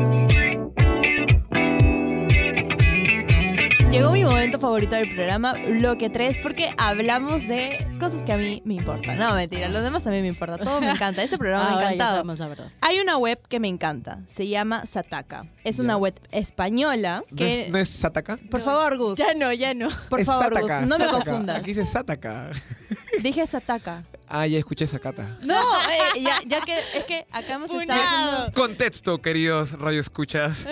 Momento 4.45 4.61
favorito 4.61 4.95
del 4.95 5.09
programa, 5.09 5.55
bloque 5.55 6.11
3, 6.11 6.37
porque 6.43 6.69
hablamos 6.77 7.49
de 7.49 7.79
cosas 7.99 8.23
que 8.25 8.33
a 8.35 8.37
mí 8.37 8.61
me 8.67 8.75
importan. 8.75 9.17
No, 9.17 9.35
mentira, 9.35 9.69
los 9.71 9.83
demás 9.83 10.03
también 10.05 10.23
me 10.23 10.29
importa. 10.29 10.59
Todo 10.59 10.83
me 10.83 10.91
encanta. 10.91 11.23
Este 11.23 11.39
programa 11.39 11.65
me 11.65 11.71
ha 11.71 11.73
Ahora 11.77 11.87
ya 11.87 11.93
encantado. 11.95 12.17
sabemos 12.17 12.39
la 12.41 12.49
verdad. 12.49 12.71
Hay 12.83 12.99
una 12.99 13.17
web 13.17 13.41
que 13.49 13.59
me 13.59 13.69
encanta. 13.69 14.19
Se 14.27 14.47
llama 14.47 14.85
Sataka. 14.85 15.47
Es 15.65 15.79
una 15.79 15.97
web 15.97 16.15
española 16.31 17.23
¿No 17.31 17.37
que... 17.37 17.49
es, 17.49 17.69
¿No 17.71 17.79
es 17.79 17.89
Sataka? 17.89 18.37
Por 18.51 18.61
favor, 18.61 18.99
Gus. 18.99 19.17
Ya 19.19 19.33
no, 19.33 19.51
ya 19.55 19.73
no. 19.73 19.89
Por 20.11 20.21
Es 20.21 20.27
favor, 20.27 20.53
Sataka, 20.53 20.81
Gus. 20.81 20.89
No 20.91 20.99
me 20.99 21.05
Sataka. 21.07 21.25
confundas. 21.25 21.57
Aquí 21.59 21.73
dice 21.73 21.87
Sataka. 21.87 22.51
Dije 23.23 23.47
Sataka. 23.47 24.05
Ah, 24.29 24.47
ya 24.47 24.59
escuché 24.59 24.87
Sakata. 24.87 25.39
No, 25.43 25.55
eh, 26.15 26.21
ya, 26.23 26.39
ya 26.47 26.61
que 26.63 26.79
es 26.95 27.05
que 27.05 27.27
acá 27.31 27.55
hemos 27.55 27.71
estado 27.71 28.01
haciendo- 28.03 28.53
Contexto, 28.55 29.21
queridos 29.23 29.73
radioescuchas. 29.73 30.67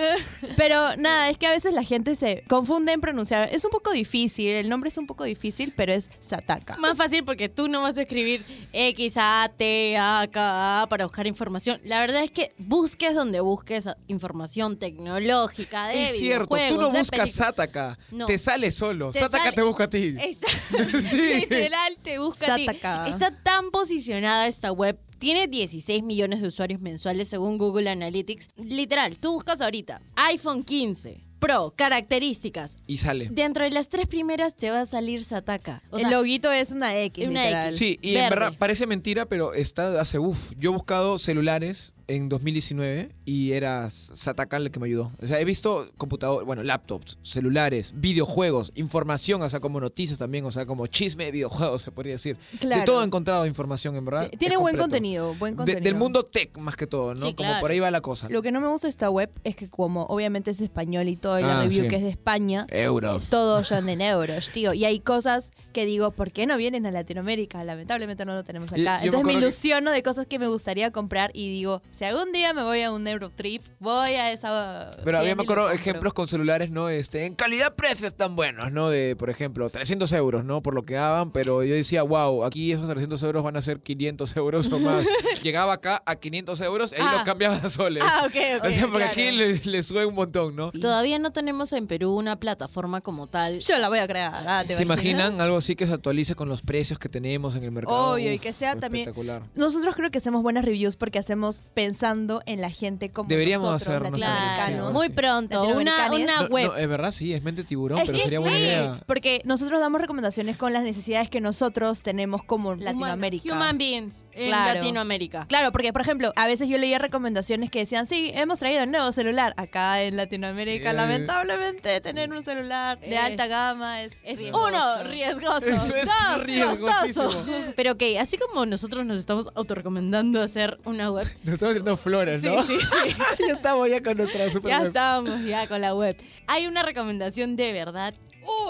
Pero 0.57 0.95
nada, 0.97 1.29
es 1.29 1.37
que 1.37 1.47
a 1.47 1.51
veces 1.51 1.73
la 1.73 1.83
gente 1.83 2.15
se 2.15 2.43
confunde 2.49 2.91
en 2.93 3.01
pronunciar. 3.01 3.49
Es 3.51 3.63
un 3.63 3.71
poco 3.71 3.91
difícil, 3.91 4.49
el 4.49 4.69
nombre 4.69 4.87
es 4.89 4.97
un 4.97 5.07
poco 5.07 5.23
difícil, 5.23 5.73
pero 5.75 5.93
es 5.93 6.09
Sataka. 6.19 6.77
Más 6.77 6.97
fácil 6.97 7.23
porque 7.23 7.47
tú 7.49 7.67
no 7.69 7.81
vas 7.81 7.97
a 7.97 8.01
escribir 8.01 8.43
X, 8.73 9.13
A, 9.17 9.51
T, 9.55 9.97
A, 9.97 10.27
K, 10.31 10.81
A 10.81 10.87
para 10.89 11.05
buscar 11.05 11.27
información. 11.27 11.79
La 11.83 11.99
verdad 11.99 12.23
es 12.23 12.31
que 12.31 12.53
busques 12.57 13.13
donde 13.15 13.39
busques 13.39 13.87
información 14.07 14.77
tecnológica 14.77 15.87
de 15.87 16.05
Es 16.05 16.17
cierto, 16.17 16.55
tú 16.69 16.81
no 16.81 16.89
buscas. 16.91 17.31
Sataka. 17.31 17.97
No. 18.11 18.25
Te 18.25 18.37
sale 18.37 18.71
solo. 18.71 19.11
Te 19.11 19.19
Sataka 19.19 19.43
sale- 19.45 19.55
te 19.55 19.61
busca 19.61 19.83
a 19.85 19.89
ti. 19.89 20.15
Exacto. 20.19 20.77
Literal, 21.13 21.97
te 22.01 22.19
busca 22.19 22.53
a 22.53 22.55
ti. 22.57 22.65
Sataka. 22.65 23.07
Tan 23.43 23.71
posicionada 23.71 24.47
esta 24.47 24.71
web. 24.71 24.97
Tiene 25.19 25.47
16 25.47 26.03
millones 26.03 26.41
de 26.41 26.47
usuarios 26.47 26.81
mensuales 26.81 27.27
según 27.29 27.57
Google 27.57 27.89
Analytics. 27.89 28.49
Literal, 28.57 29.17
tú 29.17 29.33
buscas 29.33 29.61
ahorita 29.61 30.01
iPhone 30.15 30.63
15, 30.63 31.21
Pro, 31.39 31.73
características. 31.75 32.77
Y 32.87 32.97
sale. 32.97 33.27
Dentro 33.29 33.65
de 33.65 33.71
las 33.71 33.89
tres 33.89 34.07
primeras 34.07 34.55
te 34.55 34.71
va 34.71 34.81
a 34.81 34.85
salir 34.85 35.23
Sataka. 35.23 35.83
O 35.91 35.99
sea, 35.99 36.07
el 36.07 36.13
loguito 36.13 36.51
es 36.51 36.71
una 36.71 36.97
X, 36.97 37.27
una 37.27 37.43
literal. 37.43 37.67
X. 37.69 37.79
Sí, 37.79 37.99
y 38.01 38.13
Verde. 38.13 38.23
en 38.23 38.29
verdad 38.29 38.53
parece 38.57 38.85
mentira, 38.87 39.25
pero 39.25 39.53
está 39.53 39.99
hace 39.99 40.19
uff. 40.19 40.53
Yo 40.57 40.71
he 40.71 40.73
buscado 40.73 41.17
celulares 41.17 41.93
en 42.07 42.29
2019 42.29 43.11
y 43.25 43.51
era 43.53 43.89
Sataka 43.89 44.57
el 44.57 44.71
que 44.71 44.79
me 44.79 44.87
ayudó. 44.87 45.11
O 45.21 45.27
sea, 45.27 45.39
he 45.39 45.45
visto 45.45 45.87
computador, 45.97 46.43
bueno, 46.45 46.63
laptops, 46.63 47.17
celulares, 47.23 47.93
videojuegos, 47.95 48.71
información, 48.75 49.41
o 49.41 49.49
sea, 49.49 49.59
como 49.59 49.79
noticias 49.79 50.19
también, 50.19 50.45
o 50.45 50.51
sea, 50.51 50.65
como 50.65 50.87
chisme 50.87 51.25
de 51.25 51.31
videojuegos, 51.31 51.81
se 51.81 51.91
podría 51.91 52.13
decir. 52.13 52.37
Claro. 52.59 52.79
De 52.81 52.85
todo 52.85 53.01
he 53.01 53.05
encontrado 53.05 53.45
información, 53.45 53.95
en 53.95 54.05
verdad. 54.05 54.29
Tiene 54.37 54.57
buen 54.57 54.77
contenido, 54.77 55.33
buen 55.35 55.53
De- 55.53 55.57
contenido. 55.57 55.83
del 55.83 55.95
mundo 55.95 56.23
tech, 56.23 56.57
más 56.57 56.75
que 56.75 56.87
todo, 56.87 57.13
¿no? 57.13 57.19
Sí, 57.21 57.33
como 57.33 57.59
por 57.59 57.71
ahí 57.71 57.79
va 57.79 57.91
la 57.91 58.01
cosa. 58.01 58.27
Lo 58.29 58.41
que 58.41 58.51
no 58.51 58.59
me 58.61 58.67
gusta 58.67 58.87
de 58.87 58.91
esta 58.91 59.09
web 59.09 59.29
es 59.43 59.55
que 59.55 59.69
como 59.69 60.03
obviamente 60.03 60.51
es 60.51 60.61
español 60.61 61.07
y 61.07 61.15
todo, 61.15 61.39
y 61.39 61.43
la 61.43 61.59
Ah, 61.59 61.63
review 61.63 61.83
sí. 61.83 61.87
que 61.89 61.95
es 61.97 62.03
de 62.03 62.09
España, 62.09 62.65
Euros. 62.69 63.29
todos 63.29 63.67
son 63.67 63.87
en 63.89 64.01
euros, 64.01 64.49
tío. 64.49 64.73
Y 64.73 64.85
hay 64.85 64.99
cosas 64.99 65.51
que 65.71 65.85
digo, 65.85 66.11
¿por 66.11 66.31
qué 66.31 66.45
no 66.45 66.57
vienen 66.57 66.85
a 66.85 66.91
Latinoamérica? 66.91 67.63
Lamentablemente 67.63 68.25
no 68.25 68.33
lo 68.33 68.43
tenemos 68.43 68.71
Yo- 68.71 68.77
yo 68.77 68.83
acá. 68.83 68.99
me 68.99 69.05
Entonces 69.05 69.25
me, 69.25 69.33
que- 69.33 69.39
ilusiono 69.39 69.91
de 69.91 70.03
cosas 70.03 70.25
que 70.27 70.39
me 70.39 70.47
gustaría 70.47 70.91
comprar 70.91 71.31
y 71.33 71.49
digo, 71.49 71.81
si 71.93 72.05
algún 72.05 72.31
día 72.31 72.53
me 72.53 72.63
voy 72.63 72.81
a 72.81 72.91
un 72.91 73.07
Eurotrip, 73.07 73.63
voy 73.79 74.09
a 74.15 74.31
esa... 74.31 74.89
Pero 75.03 75.19
había 75.19 75.35
me 75.35 75.43
acuerdo 75.43 75.69
ejemplos 75.69 76.11
con 76.13 76.27
celulares, 76.27 76.71
¿no? 76.71 76.89
Este, 76.89 77.25
en 77.25 77.35
calidad-precios 77.35 78.15
tan 78.15 78.35
buenos, 78.35 78.71
¿no? 78.71 78.89
De, 78.89 79.15
por 79.15 79.29
ejemplo, 79.29 79.69
300 79.69 80.11
euros, 80.13 80.43
¿no? 80.43 80.61
Por 80.61 80.73
lo 80.73 80.83
que 80.85 80.95
daban, 80.95 81.31
pero 81.31 81.63
yo 81.63 81.75
decía, 81.75 82.01
wow, 82.03 82.45
aquí 82.45 82.71
esos 82.71 82.87
300 82.87 83.21
euros 83.23 83.43
van 83.43 83.57
a 83.57 83.61
ser 83.61 83.79
500 83.81 84.35
euros 84.37 84.71
o 84.71 84.79
más. 84.79 85.05
Llegaba 85.43 85.73
acá 85.73 86.01
a 86.05 86.15
500 86.15 86.59
euros 86.61 86.91
y 86.93 86.95
ahí 86.95 87.01
Ah. 87.05 87.17
lo 87.19 87.23
cambiaba 87.25 87.55
a 87.57 87.69
soles. 87.69 88.03
Ah, 88.05 88.23
ok, 88.25 88.35
ok, 88.59 88.65
o 88.67 88.71
sea, 88.71 88.81
porque 88.87 88.97
claro. 88.97 89.11
aquí 89.11 89.31
le, 89.31 89.53
le 89.55 89.83
sube 89.83 90.05
un 90.05 90.15
montón, 90.15 90.55
¿no? 90.55 90.71
Todavía 90.71 91.19
no 91.19 91.31
tenemos 91.31 91.73
en 91.73 91.85
Perú 91.85 92.15
una 92.15 92.39
plataforma 92.39 93.01
como 93.01 93.27
tal. 93.27 93.59
Yo 93.59 93.77
la 93.77 93.89
voy 93.89 93.99
a 93.99 94.07
crear. 94.07 94.33
ah, 94.47 94.63
¿te 94.65 94.73
¿Se 94.73 94.81
imaginan 94.83 95.39
algo 95.41 95.57
así 95.57 95.75
que 95.75 95.85
se 95.85 95.93
actualice 95.93 96.33
con 96.33 96.49
los 96.49 96.63
precios 96.63 96.97
que 96.97 97.07
tenemos 97.09 97.55
en 97.55 97.63
el 97.65 97.71
mercado? 97.71 98.13
Obvio, 98.13 98.33
y 98.33 98.39
que 98.39 98.51
sea 98.51 98.75
también... 98.79 99.03
Espectacular. 99.07 99.43
Nosotros 99.55 99.93
creo 99.95 100.09
que 100.09 100.17
hacemos 100.17 100.41
buenas 100.41 100.65
reviews 100.65 100.95
porque 100.95 101.19
hacemos 101.19 101.63
pensando 101.85 102.41
en 102.45 102.61
la 102.61 102.69
gente 102.69 103.09
como 103.09 103.27
Deberíamos 103.29 103.71
nosotros, 103.71 103.87
hacer 103.97 104.11
latinoamericanos. 104.11 104.93
Muy 104.93 105.09
pronto. 105.09 105.63
Una, 105.67 106.11
una 106.13 106.43
web. 106.47 106.67
no, 106.67 106.75
es 106.77 106.87
verdad, 106.87 107.11
sí, 107.11 107.33
es 107.33 107.43
mente 107.43 107.63
tiburón, 107.63 107.97
Es 107.99 108.05
pero 108.05 108.17
sería 108.17 108.39
buena 108.39 108.57
sí, 108.57 108.63
idea. 108.63 108.99
Porque 109.05 109.41
nosotros 109.45 109.79
damos 109.79 109.99
recomendaciones 110.01 110.57
con 110.57 110.71
las 110.73 110.83
necesidades 110.83 111.29
que 111.29 111.41
nosotros 111.41 112.01
tenemos 112.01 112.43
como 112.43 112.75
Latinoamérica. 112.75 113.53
Human 113.53 113.77
beings 113.77 114.25
en 114.33 114.47
Claro. 114.49 114.79
Latinoamérica. 114.79 115.45
Claro, 115.47 115.71
porque 115.71 115.91
por 115.91 116.01
ejemplo, 116.01 116.31
a 116.35 116.47
veces 116.47 116.67
yo 116.69 116.77
leía 116.77 116.97
recomendaciones 116.99 117.69
que 117.69 117.79
decían, 117.79 118.05
sí, 118.05 118.31
hemos 118.35 118.59
traído 118.59 118.83
un 118.83 118.91
nuevo 118.91 119.11
celular. 119.11 119.53
Acá 119.57 120.01
en 120.03 120.15
Latinoamérica, 120.17 120.91
Eh. 120.91 120.93
lamentablemente, 120.93 121.99
tener 122.01 122.31
un 122.31 122.43
celular 122.43 122.99
de 122.99 123.13
Es- 123.15 123.19
alta 123.21 123.47
gama 123.47 124.01
es, 124.03 124.13
Es 124.23 124.39
riesgoso. 124.39 124.67
uno, 124.67 125.03
riesgoso. 125.09 125.65
Dos, 126.33 126.45
riesgosísimo. 126.45 126.87
costoso. 127.25 127.45
Pero 127.75 127.93
ok, 127.93 128.03
así 128.19 128.37
como 128.37 128.65
nosotros 128.65 129.05
nos 129.05 129.17
estamos 129.17 129.49
autorrecomendando 129.55 130.41
hacer 130.41 130.77
una 130.85 131.11
web, 131.11 131.27
estamos 131.79 131.99
flores, 132.01 132.43
¿no? 132.43 132.61
Sí, 132.63 132.77
sí, 132.79 132.85
sí. 132.85 133.15
ya 133.47 133.53
estamos 133.53 133.89
ya 133.89 134.01
con 134.03 134.17
nuestra 134.17 134.49
super 134.49 134.69
ya 134.71 134.79
web. 134.79 134.87
estamos 134.87 135.45
ya 135.45 135.67
con 135.67 135.81
la 135.81 135.93
web. 135.93 136.15
Hay 136.47 136.67
una 136.67 136.83
recomendación 136.83 137.55
de 137.55 137.71
verdad. 137.73 138.13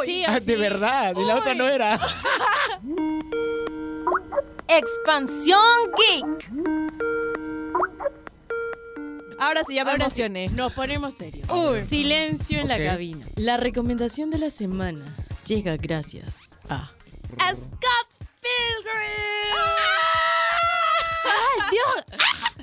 Sí 0.06 0.24
o 0.26 0.30
Ah, 0.32 0.40
de 0.40 0.54
sí. 0.54 0.60
verdad, 0.60 1.14
y 1.18 1.26
la 1.26 1.36
otra 1.38 1.56
no 1.56 1.68
era. 1.68 2.00
Expansión 4.68 5.60
Geek. 5.98 6.52
Ahora 9.40 9.62
sí, 9.68 9.76
ya 9.76 9.84
me 9.84 9.92
Ahora 9.92 10.10
sí, 10.10 10.24
nos 10.54 10.72
ponemos 10.74 11.14
serios. 11.16 11.50
Uy. 11.50 11.82
Silencio 11.82 12.60
en 12.60 12.68
la 12.70 12.78
cabina. 12.84 13.26
La 13.36 13.58
recomendación 13.58 14.30
de 14.30 14.38
la 14.38 14.50
semana 14.50 15.04
llega 15.46 15.76
gracias 15.78 16.38
a 16.70 16.92
A 17.40 17.54
Scott 17.54 18.28
Pilgrim. 18.42 19.54
¡Ay, 21.26 21.62
Dios! 21.72 22.06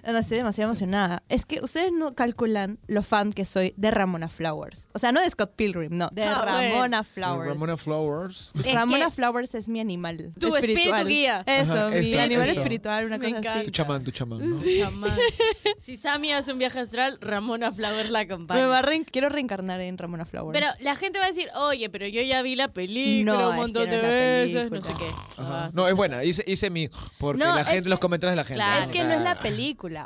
No, 0.06 0.18
estoy 0.18 0.38
demasiado 0.38 0.70
emocionada. 0.70 1.22
Es 1.28 1.44
que 1.46 1.60
ustedes 1.60 1.92
no 1.92 2.14
calculan 2.14 2.78
lo 2.86 3.02
fan 3.02 3.32
que 3.32 3.44
soy 3.44 3.74
de 3.76 3.90
Ramona 3.90 4.28
Flowers. 4.28 4.88
O 4.92 4.98
sea, 4.98 5.12
no 5.12 5.20
de 5.20 5.30
Scott 5.30 5.52
Pilgrim, 5.56 5.96
no. 5.96 6.08
De 6.12 6.24
Ah, 6.24 6.42
bueno. 6.44 6.58
Ramona 6.74 7.04
Flowers. 7.04 7.48
Ramona 7.48 7.76
Flowers. 7.76 8.50
Es 8.64 8.74
Ramona 8.74 9.10
Flowers 9.10 9.54
es 9.54 9.68
mi 9.68 9.80
animal 9.80 10.32
Tu 10.38 10.54
espiritual. 10.54 11.00
espíritu 11.00 11.08
guía. 11.08 11.42
Eso, 11.46 11.72
Ajá, 11.72 11.88
mi 11.90 11.96
eso, 12.12 12.20
animal 12.20 12.48
eso. 12.48 12.60
espiritual, 12.60 13.04
una 13.06 13.18
Me 13.18 13.26
cosa 13.26 13.38
encanta. 13.38 13.54
así. 13.58 13.64
Tu 13.64 13.70
chamán, 13.70 14.04
tu 14.04 14.10
chamán, 14.10 14.38
¿no? 14.48 14.60
Chamán. 14.78 15.10
si 15.76 15.96
Sammy 15.96 16.32
hace 16.32 16.52
un 16.52 16.58
viaje 16.58 16.78
astral, 16.80 17.18
Ramona 17.20 17.72
Flower 17.72 18.10
la 18.10 18.20
acompaña. 18.20 18.60
Me 18.60 18.66
va 18.66 18.78
a 18.78 18.82
rein- 18.82 19.04
quiero 19.10 19.28
reencarnar 19.28 19.80
en 19.80 19.98
Ramona 19.98 20.24
Flowers. 20.24 20.58
Pero 20.58 20.66
la 20.80 20.94
gente 20.96 21.18
va 21.18 21.24
a 21.26 21.28
decir, 21.28 21.48
oye, 21.56 21.88
pero 21.90 22.06
yo 22.06 22.22
ya 22.22 22.42
vi 22.42 22.56
la 22.56 22.68
película 22.72 23.32
No, 23.32 23.50
un 23.50 23.56
montón 23.56 23.88
de 23.88 23.98
veces, 24.00 24.70
no 24.70 24.82
sé 24.82 24.92
qué. 24.98 25.06
Ah, 25.38 25.68
No, 25.72 25.84
sí. 25.84 25.90
es 25.90 25.96
buena. 25.96 26.24
Hice, 26.24 26.44
hice 26.46 26.70
mi. 26.70 26.88
Porque 27.18 27.42
No, 27.44 27.54
la 27.54 27.64
gente, 27.64 27.84
que- 27.84 27.88
los 27.88 27.98
comentarios 27.98 28.32
de 28.32 28.36
la 28.36 28.44
gente. 28.44 28.54
Claro. 28.56 28.84
es 28.84 28.90
que 28.90 29.04
no 29.04 29.12
es 29.14 29.22
la 29.22 29.38
película. 29.38 29.99